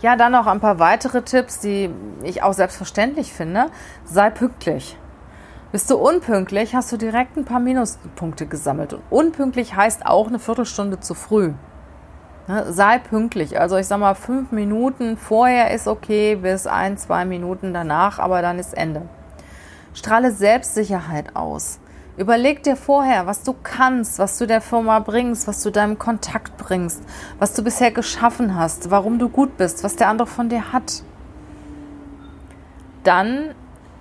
Ja, 0.03 0.17
dann 0.17 0.33
noch 0.33 0.47
ein 0.47 0.61
paar 0.61 0.79
weitere 0.79 1.23
Tipps, 1.23 1.61
die 1.61 1.89
ich 2.23 2.43
auch 2.43 2.53
selbstverständlich 2.53 3.33
finde. 3.33 3.69
Sei 4.05 4.29
pünktlich. 4.29 4.99
Bist 5.73 5.91
du 5.91 5.97
unpünktlich, 5.97 6.75
hast 6.75 6.93
du 6.93 6.99
direkt 6.99 7.39
ein 7.39 7.47
paar 7.47 7.61
Minuspunkte 7.61 8.45
gesammelt. 8.45 8.93
Und 8.93 9.03
unpünktlich 9.09 9.75
heißt 9.75 10.05
auch 10.05 10.27
eine 10.27 10.39
Viertelstunde 10.39 11.01
zu 11.01 11.15
früh. 11.15 11.55
Ne, 12.51 12.73
sei 12.73 12.99
pünktlich. 12.99 13.61
Also 13.61 13.77
ich 13.77 13.87
sag 13.87 14.01
mal, 14.01 14.17
fünf 14.17 14.51
Minuten 14.51 15.17
vorher 15.17 15.73
ist 15.73 15.87
okay, 15.87 16.35
bis 16.35 16.67
ein, 16.67 16.99
zwei 16.99 17.25
Minuten 17.25 17.73
danach, 17.73 18.19
aber 18.19 18.43
dann 18.43 18.59
ist 18.59 18.77
Ende. 18.77 19.03
Strahle 19.95 20.33
Selbstsicherheit 20.33 21.37
aus. 21.37 21.79
Überleg 22.17 22.65
dir 22.65 22.75
vorher, 22.75 23.29
was 23.29 23.45
du 23.45 23.55
kannst, 23.63 24.19
was 24.19 24.37
du 24.37 24.49
der 24.49 24.61
Firma 24.61 24.99
bringst, 24.99 25.47
was 25.47 25.63
du 25.63 25.71
deinem 25.71 25.97
Kontakt 25.97 26.57
bringst, 26.57 27.05
was 27.39 27.55
du 27.55 27.63
bisher 27.63 27.93
geschaffen 27.93 28.57
hast, 28.57 28.91
warum 28.91 29.21
du 29.21 29.29
gut 29.29 29.57
bist, 29.57 29.85
was 29.85 29.95
der 29.95 30.09
andere 30.09 30.27
von 30.27 30.49
dir 30.49 30.73
hat. 30.73 31.05
Dann 33.05 33.55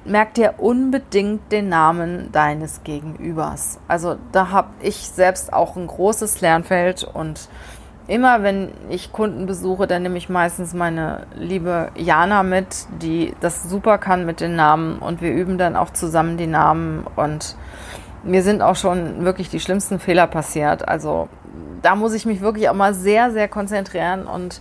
merk 0.06 0.34
dir 0.34 0.56
unbedingt 0.58 1.52
den 1.52 1.70
Namen 1.70 2.32
deines 2.32 2.82
Gegenübers. 2.84 3.78
Also 3.88 4.16
da 4.32 4.50
habe 4.50 4.70
ich 4.82 5.08
selbst 5.08 5.54
auch 5.54 5.76
ein 5.76 5.86
großes 5.86 6.42
Lernfeld 6.42 7.04
und 7.04 7.48
immer 8.10 8.42
wenn 8.42 8.72
ich 8.90 9.12
Kunden 9.12 9.46
besuche, 9.46 9.86
dann 9.86 10.02
nehme 10.02 10.18
ich 10.18 10.30
meistens 10.30 10.74
meine 10.74 11.28
liebe 11.36 11.92
Jana 11.96 12.42
mit, 12.42 12.88
die 13.02 13.36
das 13.40 13.70
super 13.70 14.00
kann 14.00 14.26
mit 14.26 14.42
den 14.42 14.56
Namen. 14.56 14.98
Und 14.98 15.22
wir 15.22 15.32
üben 15.32 15.60
dann 15.60 15.76
auch 15.76 15.92
zusammen 15.92 16.36
die 16.36 16.48
Namen. 16.48 17.06
Und 17.16 17.56
mir 18.24 18.42
sind 18.42 18.64
auch 18.64 18.76
schon 18.76 19.24
wirklich 19.24 19.50
die 19.50 19.60
schlimmsten 19.60 20.00
Fehler 20.00 20.26
passiert. 20.26 20.88
Also 20.88 21.30
da 21.84 21.96
muss 21.96 22.14
ich 22.14 22.26
mich 22.26 22.42
wirklich 22.42 22.68
auch 22.70 22.74
mal 22.74 22.96
sehr, 22.96 23.32
sehr 23.32 23.48
konzentrieren. 23.48 24.26
Und 24.26 24.60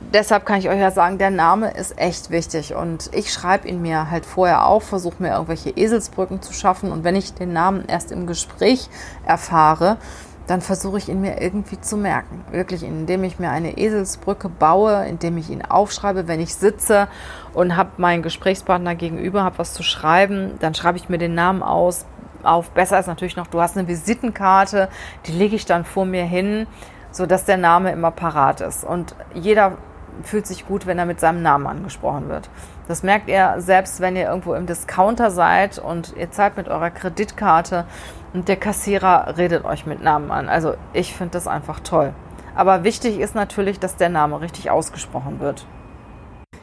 deshalb 0.00 0.46
kann 0.46 0.58
ich 0.58 0.70
euch 0.70 0.80
ja 0.80 0.90
sagen, 0.90 1.18
der 1.18 1.30
Name 1.30 1.70
ist 1.70 1.98
echt 1.98 2.30
wichtig. 2.30 2.74
Und 2.74 3.10
ich 3.12 3.30
schreibe 3.30 3.68
ihn 3.68 3.82
mir 3.82 4.10
halt 4.10 4.24
vorher 4.24 4.66
auf, 4.66 4.84
versuche 4.84 5.22
mir 5.22 5.32
irgendwelche 5.32 5.68
Eselsbrücken 5.68 6.40
zu 6.40 6.54
schaffen. 6.54 6.92
Und 6.92 7.04
wenn 7.04 7.14
ich 7.14 7.34
den 7.34 7.52
Namen 7.52 7.84
erst 7.86 8.10
im 8.10 8.26
Gespräch 8.26 8.88
erfahre, 9.26 9.98
dann 10.46 10.60
versuche 10.60 10.98
ich 10.98 11.08
ihn 11.08 11.20
mir 11.20 11.40
irgendwie 11.40 11.80
zu 11.80 11.96
merken. 11.96 12.44
Wirklich, 12.50 12.82
indem 12.82 13.24
ich 13.24 13.38
mir 13.38 13.50
eine 13.50 13.78
Eselsbrücke 13.78 14.48
baue, 14.48 15.06
indem 15.06 15.38
ich 15.38 15.50
ihn 15.50 15.62
aufschreibe, 15.62 16.28
wenn 16.28 16.40
ich 16.40 16.54
sitze 16.54 17.08
und 17.54 17.76
habe 17.76 17.90
meinen 17.96 18.22
Gesprächspartner 18.22 18.94
gegenüber, 18.94 19.42
habe 19.42 19.58
was 19.58 19.72
zu 19.72 19.82
schreiben, 19.82 20.58
dann 20.60 20.74
schreibe 20.74 20.98
ich 20.98 21.08
mir 21.08 21.18
den 21.18 21.34
Namen 21.34 21.62
aus, 21.62 22.04
auf. 22.42 22.70
Besser 22.70 22.98
ist 22.98 23.06
natürlich 23.06 23.36
noch, 23.36 23.46
du 23.46 23.60
hast 23.60 23.76
eine 23.76 23.88
Visitenkarte, 23.88 24.88
die 25.26 25.32
lege 25.32 25.56
ich 25.56 25.64
dann 25.64 25.84
vor 25.84 26.04
mir 26.04 26.24
hin, 26.24 26.66
sodass 27.10 27.46
der 27.46 27.56
Name 27.56 27.92
immer 27.92 28.10
parat 28.10 28.60
ist. 28.60 28.84
Und 28.84 29.14
jeder 29.32 29.78
fühlt 30.22 30.46
sich 30.46 30.66
gut, 30.66 30.86
wenn 30.86 30.98
er 30.98 31.06
mit 31.06 31.20
seinem 31.20 31.42
Namen 31.42 31.66
angesprochen 31.66 32.28
wird. 32.28 32.50
Das 32.86 33.02
merkt 33.02 33.28
ihr 33.28 33.54
selbst, 33.58 34.00
wenn 34.00 34.14
ihr 34.14 34.28
irgendwo 34.28 34.54
im 34.54 34.66
Discounter 34.66 35.30
seid 35.30 35.78
und 35.78 36.14
ihr 36.16 36.30
zahlt 36.30 36.56
mit 36.56 36.68
eurer 36.68 36.90
Kreditkarte 36.90 37.86
und 38.34 38.48
der 38.48 38.56
Kassierer 38.56 39.38
redet 39.38 39.64
euch 39.64 39.86
mit 39.86 40.02
Namen 40.02 40.30
an. 40.30 40.48
Also 40.50 40.74
ich 40.92 41.14
finde 41.14 41.32
das 41.32 41.46
einfach 41.46 41.80
toll. 41.80 42.12
Aber 42.54 42.84
wichtig 42.84 43.18
ist 43.18 43.34
natürlich, 43.34 43.80
dass 43.80 43.96
der 43.96 44.10
Name 44.10 44.40
richtig 44.40 44.70
ausgesprochen 44.70 45.40
wird. 45.40 45.64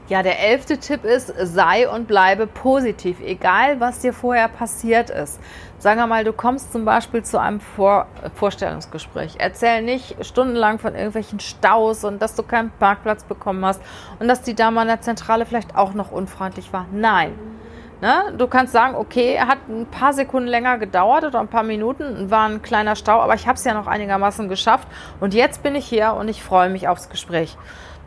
Ja, 0.08 0.24
der 0.24 0.42
elfte 0.42 0.78
Tipp 0.78 1.06
ist, 1.06 1.34
sei 1.38 1.90
und 1.90 2.06
bleibe 2.06 2.46
positiv, 2.46 3.22
egal 3.22 3.80
was 3.80 4.00
dir 4.00 4.12
vorher 4.12 4.50
passiert 4.50 5.10
ist. 5.10 5.40
Sagen 5.80 6.02
wir 6.02 6.08
mal, 6.08 6.26
du 6.26 6.34
kommst 6.34 6.74
zum 6.74 6.84
Beispiel 6.84 7.24
zu 7.24 7.40
einem 7.40 7.62
Vor 7.62 8.08
Vorstellungsgespräch. 8.36 9.36
Erzähl 9.40 9.82
nicht 9.82 10.18
stundenlang 10.26 10.80
von 10.80 10.96
irgendwelchen 10.96 11.40
Staus 11.40 12.04
und 12.04 12.22
dass 12.22 12.36
du 12.36 12.44
keinen 12.44 12.72
Parkplatz 12.72 13.24
bekommen 13.24 13.64
hast 13.64 13.82
und 14.20 14.28
dass 14.28 14.42
die 14.42 14.54
Dame 14.54 14.82
an 14.82 14.88
der 14.88 15.00
Zentrale 15.00 15.46
vielleicht 15.46 15.78
auch 15.78 15.94
noch 15.94 16.12
unfreundlich 16.12 16.74
war. 16.74 16.88
Nein. 16.92 17.61
Ne? 18.02 18.34
Du 18.36 18.48
kannst 18.48 18.74
sagen, 18.74 18.96
okay, 18.96 19.40
hat 19.40 19.60
ein 19.70 19.86
paar 19.86 20.14
Sekunden 20.14 20.48
länger 20.48 20.80
gedauert 20.80 21.24
oder 21.24 21.40
ein 21.40 21.48
paar 21.48 21.62
Minuten, 21.62 22.32
war 22.32 22.50
ein 22.50 22.64
kleiner 22.64 22.96
Stau, 22.96 23.22
aber 23.22 23.36
ich 23.36 23.46
habe 23.48 23.58
es 23.58 23.64
ja 23.64 23.76
noch 23.76 23.86
einigermaßen 23.86 24.50
geschafft 24.50 24.88
und 25.20 25.36
jetzt 25.36 25.62
bin 25.62 25.76
ich 25.76 25.86
hier 25.86 26.14
und 26.14 26.28
ich 26.28 26.42
freue 26.44 26.70
mich 26.70 26.88
aufs 26.88 27.10
Gespräch. 27.10 27.58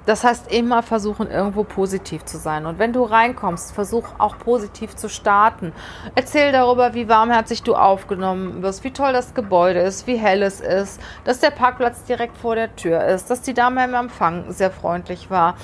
Das 0.06 0.22
heißt, 0.22 0.52
immer 0.52 0.82
versuchen, 0.82 1.30
irgendwo 1.30 1.64
positiv 1.64 2.24
zu 2.26 2.36
sein. 2.36 2.66
Und 2.66 2.78
wenn 2.78 2.92
du 2.92 3.04
reinkommst, 3.04 3.72
versuch 3.72 4.04
auch 4.18 4.36
positiv 4.38 4.94
zu 4.96 5.08
starten. 5.08 5.72
Erzähl 6.14 6.52
darüber, 6.52 6.92
wie 6.92 7.08
warmherzig 7.08 7.62
du 7.62 7.74
aufgenommen 7.74 8.62
wirst, 8.62 8.84
wie 8.84 8.90
toll 8.90 9.14
das 9.14 9.32
Gebäude 9.32 9.80
ist, 9.80 10.06
wie 10.06 10.16
hell 10.16 10.42
es 10.42 10.60
ist, 10.60 11.00
dass 11.24 11.40
der 11.40 11.50
Parkplatz 11.50 12.04
direkt 12.04 12.36
vor 12.36 12.54
der 12.54 12.76
Tür 12.76 13.02
ist, 13.04 13.30
dass 13.30 13.40
die 13.40 13.54
Dame 13.54 13.84
im 13.84 13.94
Empfang 13.94 14.52
sehr 14.52 14.70
freundlich 14.70 15.30
war, 15.30 15.54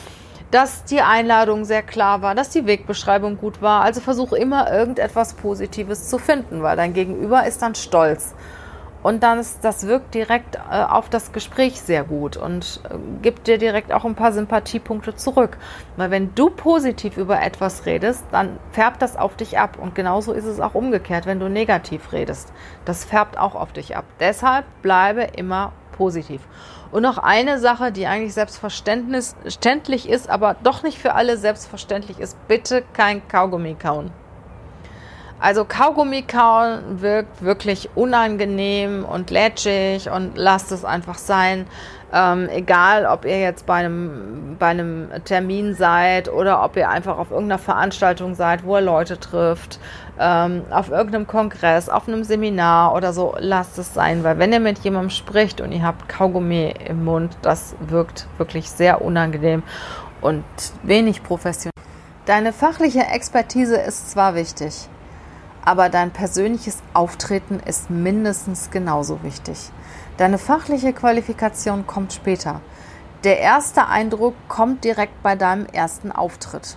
dass 0.50 0.84
die 0.84 1.00
Einladung 1.00 1.64
sehr 1.64 1.82
klar 1.82 2.22
war, 2.22 2.34
dass 2.34 2.50
die 2.50 2.66
Wegbeschreibung 2.66 3.36
gut 3.36 3.62
war. 3.62 3.82
Also 3.82 4.00
versuch 4.00 4.32
immer 4.32 4.70
irgendetwas 4.70 5.34
Positives 5.34 6.08
zu 6.08 6.18
finden, 6.18 6.62
weil 6.62 6.76
dein 6.76 6.92
Gegenüber 6.92 7.46
ist 7.46 7.62
dann 7.62 7.74
stolz. 7.74 8.34
Und 9.02 9.22
dann 9.22 9.38
ist, 9.38 9.64
das 9.64 9.86
wirkt 9.86 10.14
direkt 10.14 10.56
äh, 10.56 10.82
auf 10.82 11.08
das 11.08 11.32
Gespräch 11.32 11.80
sehr 11.80 12.04
gut 12.04 12.36
und 12.36 12.80
äh, 12.84 12.96
gibt 13.22 13.46
dir 13.46 13.56
direkt 13.56 13.92
auch 13.92 14.04
ein 14.04 14.14
paar 14.14 14.32
Sympathiepunkte 14.32 15.14
zurück. 15.14 15.56
Weil 15.96 16.10
wenn 16.10 16.34
du 16.34 16.50
positiv 16.50 17.16
über 17.16 17.40
etwas 17.40 17.86
redest, 17.86 18.24
dann 18.30 18.58
färbt 18.72 19.00
das 19.00 19.16
auf 19.16 19.36
dich 19.36 19.58
ab. 19.58 19.78
Und 19.80 19.94
genauso 19.94 20.32
ist 20.32 20.44
es 20.44 20.60
auch 20.60 20.74
umgekehrt, 20.74 21.24
wenn 21.24 21.40
du 21.40 21.48
negativ 21.48 22.12
redest. 22.12 22.52
Das 22.84 23.04
färbt 23.04 23.38
auch 23.38 23.54
auf 23.54 23.72
dich 23.72 23.96
ab. 23.96 24.04
Deshalb 24.18 24.66
bleibe 24.82 25.22
immer 25.22 25.72
positiv. 25.92 26.42
Und 26.92 27.03
noch 27.03 27.18
eine 27.18 27.59
Sache, 27.59 27.92
die 27.92 28.07
eigentlich 28.07 28.35
selbstverständlich 28.35 30.09
ist, 30.09 30.29
aber 30.29 30.57
doch 30.62 30.83
nicht 30.83 30.98
für 30.98 31.14
alle 31.14 31.37
selbstverständlich 31.37 32.18
ist. 32.18 32.37
Bitte 32.48 32.83
kein 32.92 33.26
Kaugummi 33.29 33.74
kauen. 33.74 34.11
Also 35.40 35.64
Kaugummi 35.64 36.20
kauen 36.22 37.00
wirkt 37.00 37.42
wirklich 37.42 37.88
unangenehm 37.94 39.07
und 39.07 39.31
lätschig 39.31 40.11
und 40.11 40.37
lasst 40.37 40.70
es 40.70 40.85
einfach 40.85 41.16
sein. 41.16 41.66
Ähm, 42.12 42.48
egal, 42.50 43.07
ob 43.07 43.24
ihr 43.24 43.40
jetzt 43.40 43.64
bei 43.64 43.76
einem, 43.76 44.57
bei 44.59 44.66
einem 44.66 45.09
Termin 45.24 45.74
seid 45.74 46.31
oder 46.31 46.62
ob 46.62 46.76
ihr 46.76 46.90
einfach 46.90 47.16
auf 47.16 47.31
irgendeiner 47.31 47.59
Veranstaltung 47.59 48.35
seid, 48.35 48.64
wo 48.64 48.76
ihr 48.76 48.83
Leute 48.83 49.18
trifft, 49.18 49.79
ähm, 50.18 50.64
auf 50.70 50.90
irgendeinem 50.90 51.26
Kongress, 51.26 51.88
auf 51.88 52.07
einem 52.07 52.24
Seminar 52.24 52.94
oder 52.94 53.14
so, 53.14 53.35
lasst 53.38 53.79
es 53.79 53.94
sein, 53.94 54.22
weil 54.24 54.38
wenn 54.38 54.53
ihr 54.53 54.61
mit 54.61 54.81
jemandem 54.81 55.11
spricht 55.11 55.62
und 55.62 55.72
ihr 55.72 55.83
habt 55.83 56.07
Kaugummi 56.09 56.74
im 56.87 57.05
Mund, 57.05 57.38
das 57.40 57.74
wirkt 57.81 58.26
wirklich 58.37 58.68
sehr 58.68 59.03
unangenehm 59.03 59.62
und 60.20 60.44
wenig 60.83 61.22
professionell. 61.22 61.70
Deine 62.26 62.53
fachliche 62.53 63.07
Expertise 63.07 63.76
ist 63.76 64.11
zwar 64.11 64.35
wichtig, 64.35 64.88
aber 65.64 65.88
dein 65.88 66.11
persönliches 66.11 66.79
Auftreten 66.94 67.61
ist 67.61 67.90
mindestens 67.90 68.70
genauso 68.70 69.23
wichtig. 69.23 69.70
Deine 70.16 70.38
fachliche 70.38 70.92
Qualifikation 70.92 71.87
kommt 71.87 72.12
später. 72.12 72.61
Der 73.25 73.38
erste 73.38 73.87
Eindruck 73.87 74.35
kommt 74.49 74.85
direkt 74.85 75.23
bei 75.23 75.37
deinem 75.37 75.66
ersten 75.66 76.12
Auftritt. 76.12 76.77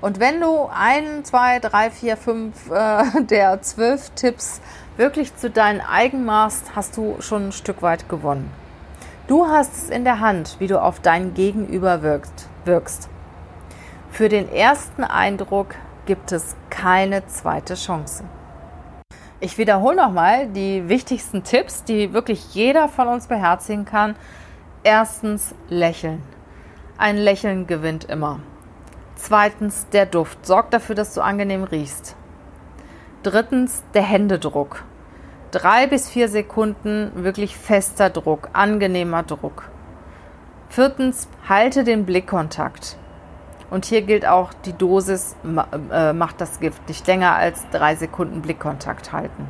Und 0.00 0.18
wenn 0.18 0.40
du 0.40 0.68
ein, 0.72 1.24
zwei, 1.24 1.60
drei, 1.60 1.90
vier, 1.90 2.16
fünf 2.16 2.70
äh, 2.70 3.04
der 3.22 3.62
zwölf 3.62 4.10
Tipps 4.10 4.60
wirklich 4.96 5.36
zu 5.36 5.50
deinen 5.50 5.80
eigen 5.80 6.24
machst, 6.24 6.74
hast 6.74 6.96
du 6.96 7.16
schon 7.20 7.48
ein 7.48 7.52
Stück 7.52 7.82
weit 7.82 8.08
gewonnen. 8.08 8.50
Du 9.28 9.46
hast 9.46 9.76
es 9.76 9.90
in 9.90 10.04
der 10.04 10.18
Hand, 10.18 10.56
wie 10.58 10.66
du 10.66 10.82
auf 10.82 10.98
dein 10.98 11.34
Gegenüber 11.34 12.02
wirkst. 12.02 12.48
wirkst. 12.64 13.08
Für 14.10 14.28
den 14.28 14.52
ersten 14.52 15.04
Eindruck 15.04 15.76
gibt 16.06 16.32
es 16.32 16.56
keine 16.70 17.26
zweite 17.26 17.74
Chance. 17.74 18.24
Ich 19.40 19.58
wiederhole 19.58 19.96
nochmal 19.96 20.46
die 20.48 20.88
wichtigsten 20.88 21.42
Tipps, 21.42 21.84
die 21.84 22.12
wirklich 22.12 22.54
jeder 22.54 22.88
von 22.88 23.08
uns 23.08 23.26
beherzigen 23.26 23.84
kann. 23.84 24.14
Erstens 24.84 25.54
lächeln. 25.68 26.22
Ein 26.96 27.16
Lächeln 27.16 27.66
gewinnt 27.66 28.04
immer. 28.04 28.40
Zweitens 29.16 29.88
der 29.88 30.06
Duft. 30.06 30.46
Sorg 30.46 30.70
dafür, 30.70 30.94
dass 30.94 31.14
du 31.14 31.20
angenehm 31.20 31.64
riechst. 31.64 32.16
Drittens 33.22 33.82
der 33.94 34.02
Händedruck. 34.02 34.84
Drei 35.50 35.86
bis 35.86 36.08
vier 36.08 36.28
Sekunden 36.28 37.10
wirklich 37.14 37.56
fester 37.56 38.10
Druck, 38.10 38.48
angenehmer 38.52 39.22
Druck. 39.22 39.70
Viertens 40.68 41.28
halte 41.48 41.84
den 41.84 42.06
Blickkontakt. 42.06 42.96
Und 43.72 43.86
hier 43.86 44.02
gilt 44.02 44.26
auch, 44.26 44.52
die 44.52 44.74
Dosis 44.74 45.34
äh, 45.90 46.12
macht 46.12 46.42
das 46.42 46.60
Gift 46.60 46.86
nicht 46.88 47.06
länger 47.06 47.36
als 47.36 47.66
drei 47.70 47.96
Sekunden 47.96 48.42
Blickkontakt 48.42 49.14
halten. 49.14 49.48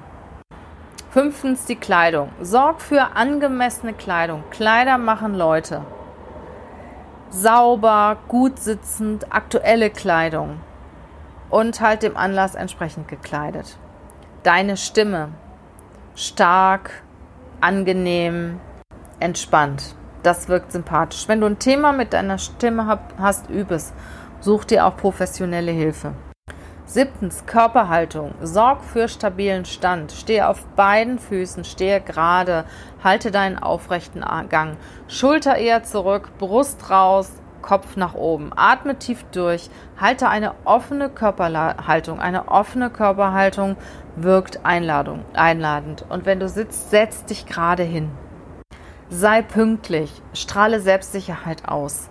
Fünftens 1.10 1.64
die 1.64 1.74
Kleidung. 1.74 2.30
Sorg 2.40 2.80
für 2.80 3.16
angemessene 3.16 3.94
Kleidung. 3.94 4.44
Kleider 4.50 4.96
machen 4.96 5.34
Leute. 5.34 5.84
Sauber, 7.30 8.16
gut 8.28 8.60
sitzend, 8.60 9.34
aktuelle 9.34 9.90
Kleidung. 9.90 10.60
Und 11.50 11.80
halt 11.80 12.04
dem 12.04 12.16
Anlass 12.16 12.54
entsprechend 12.54 13.08
gekleidet. 13.08 13.76
Deine 14.44 14.76
Stimme. 14.76 15.30
Stark, 16.14 17.02
angenehm, 17.60 18.60
entspannt. 19.18 19.96
Das 20.22 20.48
wirkt 20.48 20.72
sympathisch. 20.72 21.26
Wenn 21.26 21.40
du 21.40 21.46
ein 21.46 21.58
Thema 21.58 21.92
mit 21.92 22.12
deiner 22.12 22.38
Stimme 22.38 22.98
hast, 23.18 23.50
übe 23.50 23.74
es. 23.74 23.92
Such 24.40 24.64
dir 24.64 24.86
auch 24.86 24.96
professionelle 24.96 25.72
Hilfe. 25.72 26.12
Siebtens, 26.84 27.46
Körperhaltung. 27.46 28.34
Sorg 28.42 28.84
für 28.84 29.08
stabilen 29.08 29.64
Stand. 29.64 30.12
Stehe 30.12 30.48
auf 30.48 30.66
beiden 30.76 31.18
Füßen, 31.18 31.64
stehe 31.64 32.00
gerade, 32.00 32.64
halte 33.02 33.30
deinen 33.30 33.58
aufrechten 33.58 34.24
Gang. 34.48 34.76
Schulter 35.08 35.56
eher 35.56 35.84
zurück, 35.84 36.30
Brust 36.38 36.90
raus, 36.90 37.32
Kopf 37.62 37.96
nach 37.96 38.14
oben. 38.14 38.50
Atme 38.54 38.98
tief 38.98 39.24
durch. 39.32 39.70
Halte 39.98 40.28
eine 40.28 40.52
offene 40.64 41.08
Körperhaltung. 41.08 42.20
Eine 42.20 42.48
offene 42.48 42.90
Körperhaltung 42.90 43.76
wirkt 44.16 44.60
einladend. 44.64 46.04
Und 46.08 46.26
wenn 46.26 46.40
du 46.40 46.48
sitzt, 46.48 46.90
setz 46.90 47.24
dich 47.24 47.46
gerade 47.46 47.84
hin. 47.84 48.10
Sei 49.14 49.42
pünktlich, 49.42 50.10
strahle 50.32 50.80
Selbstsicherheit 50.80 51.68
aus. 51.68 52.08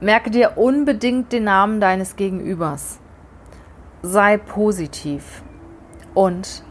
Merke 0.00 0.32
dir 0.32 0.58
unbedingt 0.58 1.30
den 1.30 1.44
Namen 1.44 1.80
deines 1.80 2.16
Gegenübers. 2.16 2.98
Sei 4.02 4.38
positiv. 4.38 5.44
Und 6.14 6.64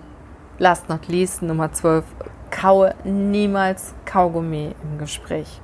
last 0.58 0.90
not 0.90 1.08
least, 1.08 1.42
Nummer 1.42 1.72
12, 1.72 2.04
kaue 2.50 2.94
niemals 3.06 3.94
Kaugummi 4.04 4.76
im 4.84 4.98
Gespräch. 4.98 5.62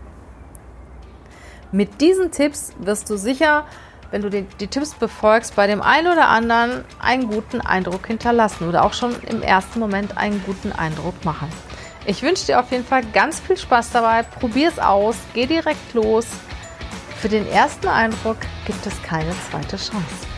Mit 1.74 2.00
diesen 2.00 2.32
Tipps 2.32 2.72
wirst 2.80 3.10
du 3.10 3.18
sicher, 3.18 3.66
wenn 4.10 4.22
du 4.22 4.30
die, 4.30 4.44
die, 4.44 4.68
Tipps 4.68 4.96
befolgst, 4.96 5.54
bei 5.58 5.68
dem 5.68 5.82
einen 5.82 6.10
oder 6.10 6.30
anderen 6.30 6.86
einen 6.98 7.28
guten 7.28 7.60
Eindruck 7.60 8.08
hinterlassen 8.08 8.70
oder 8.70 8.86
auch 8.86 8.94
schon 8.94 9.14
im 9.24 9.42
ersten 9.42 9.82
Moment 9.82 10.18
einen 10.18 10.42
guten 10.46 10.72
Eindruck 10.72 11.26
machen. 11.26 11.50
Ich 12.10 12.24
wünsche 12.24 12.46
dir 12.46 12.62
auf 12.62 12.72
jeden 12.72 12.86
Fall 12.86 13.04
ganz 13.12 13.42
viel 13.42 13.58
Spaß 13.58 13.92
dabei. 13.92 14.24
Probier 14.24 14.70
es 14.70 14.80
aus, 14.80 15.18
geh 15.34 15.46
direkt 15.46 15.94
los. 15.94 16.26
Für 17.20 17.28
den 17.28 17.46
ersten 17.50 17.90
Eindruck 17.90 18.38
gibt 18.66 18.86
es 18.86 19.04
keine 19.04 19.34
zweite 19.50 19.76
Chance. 19.76 20.37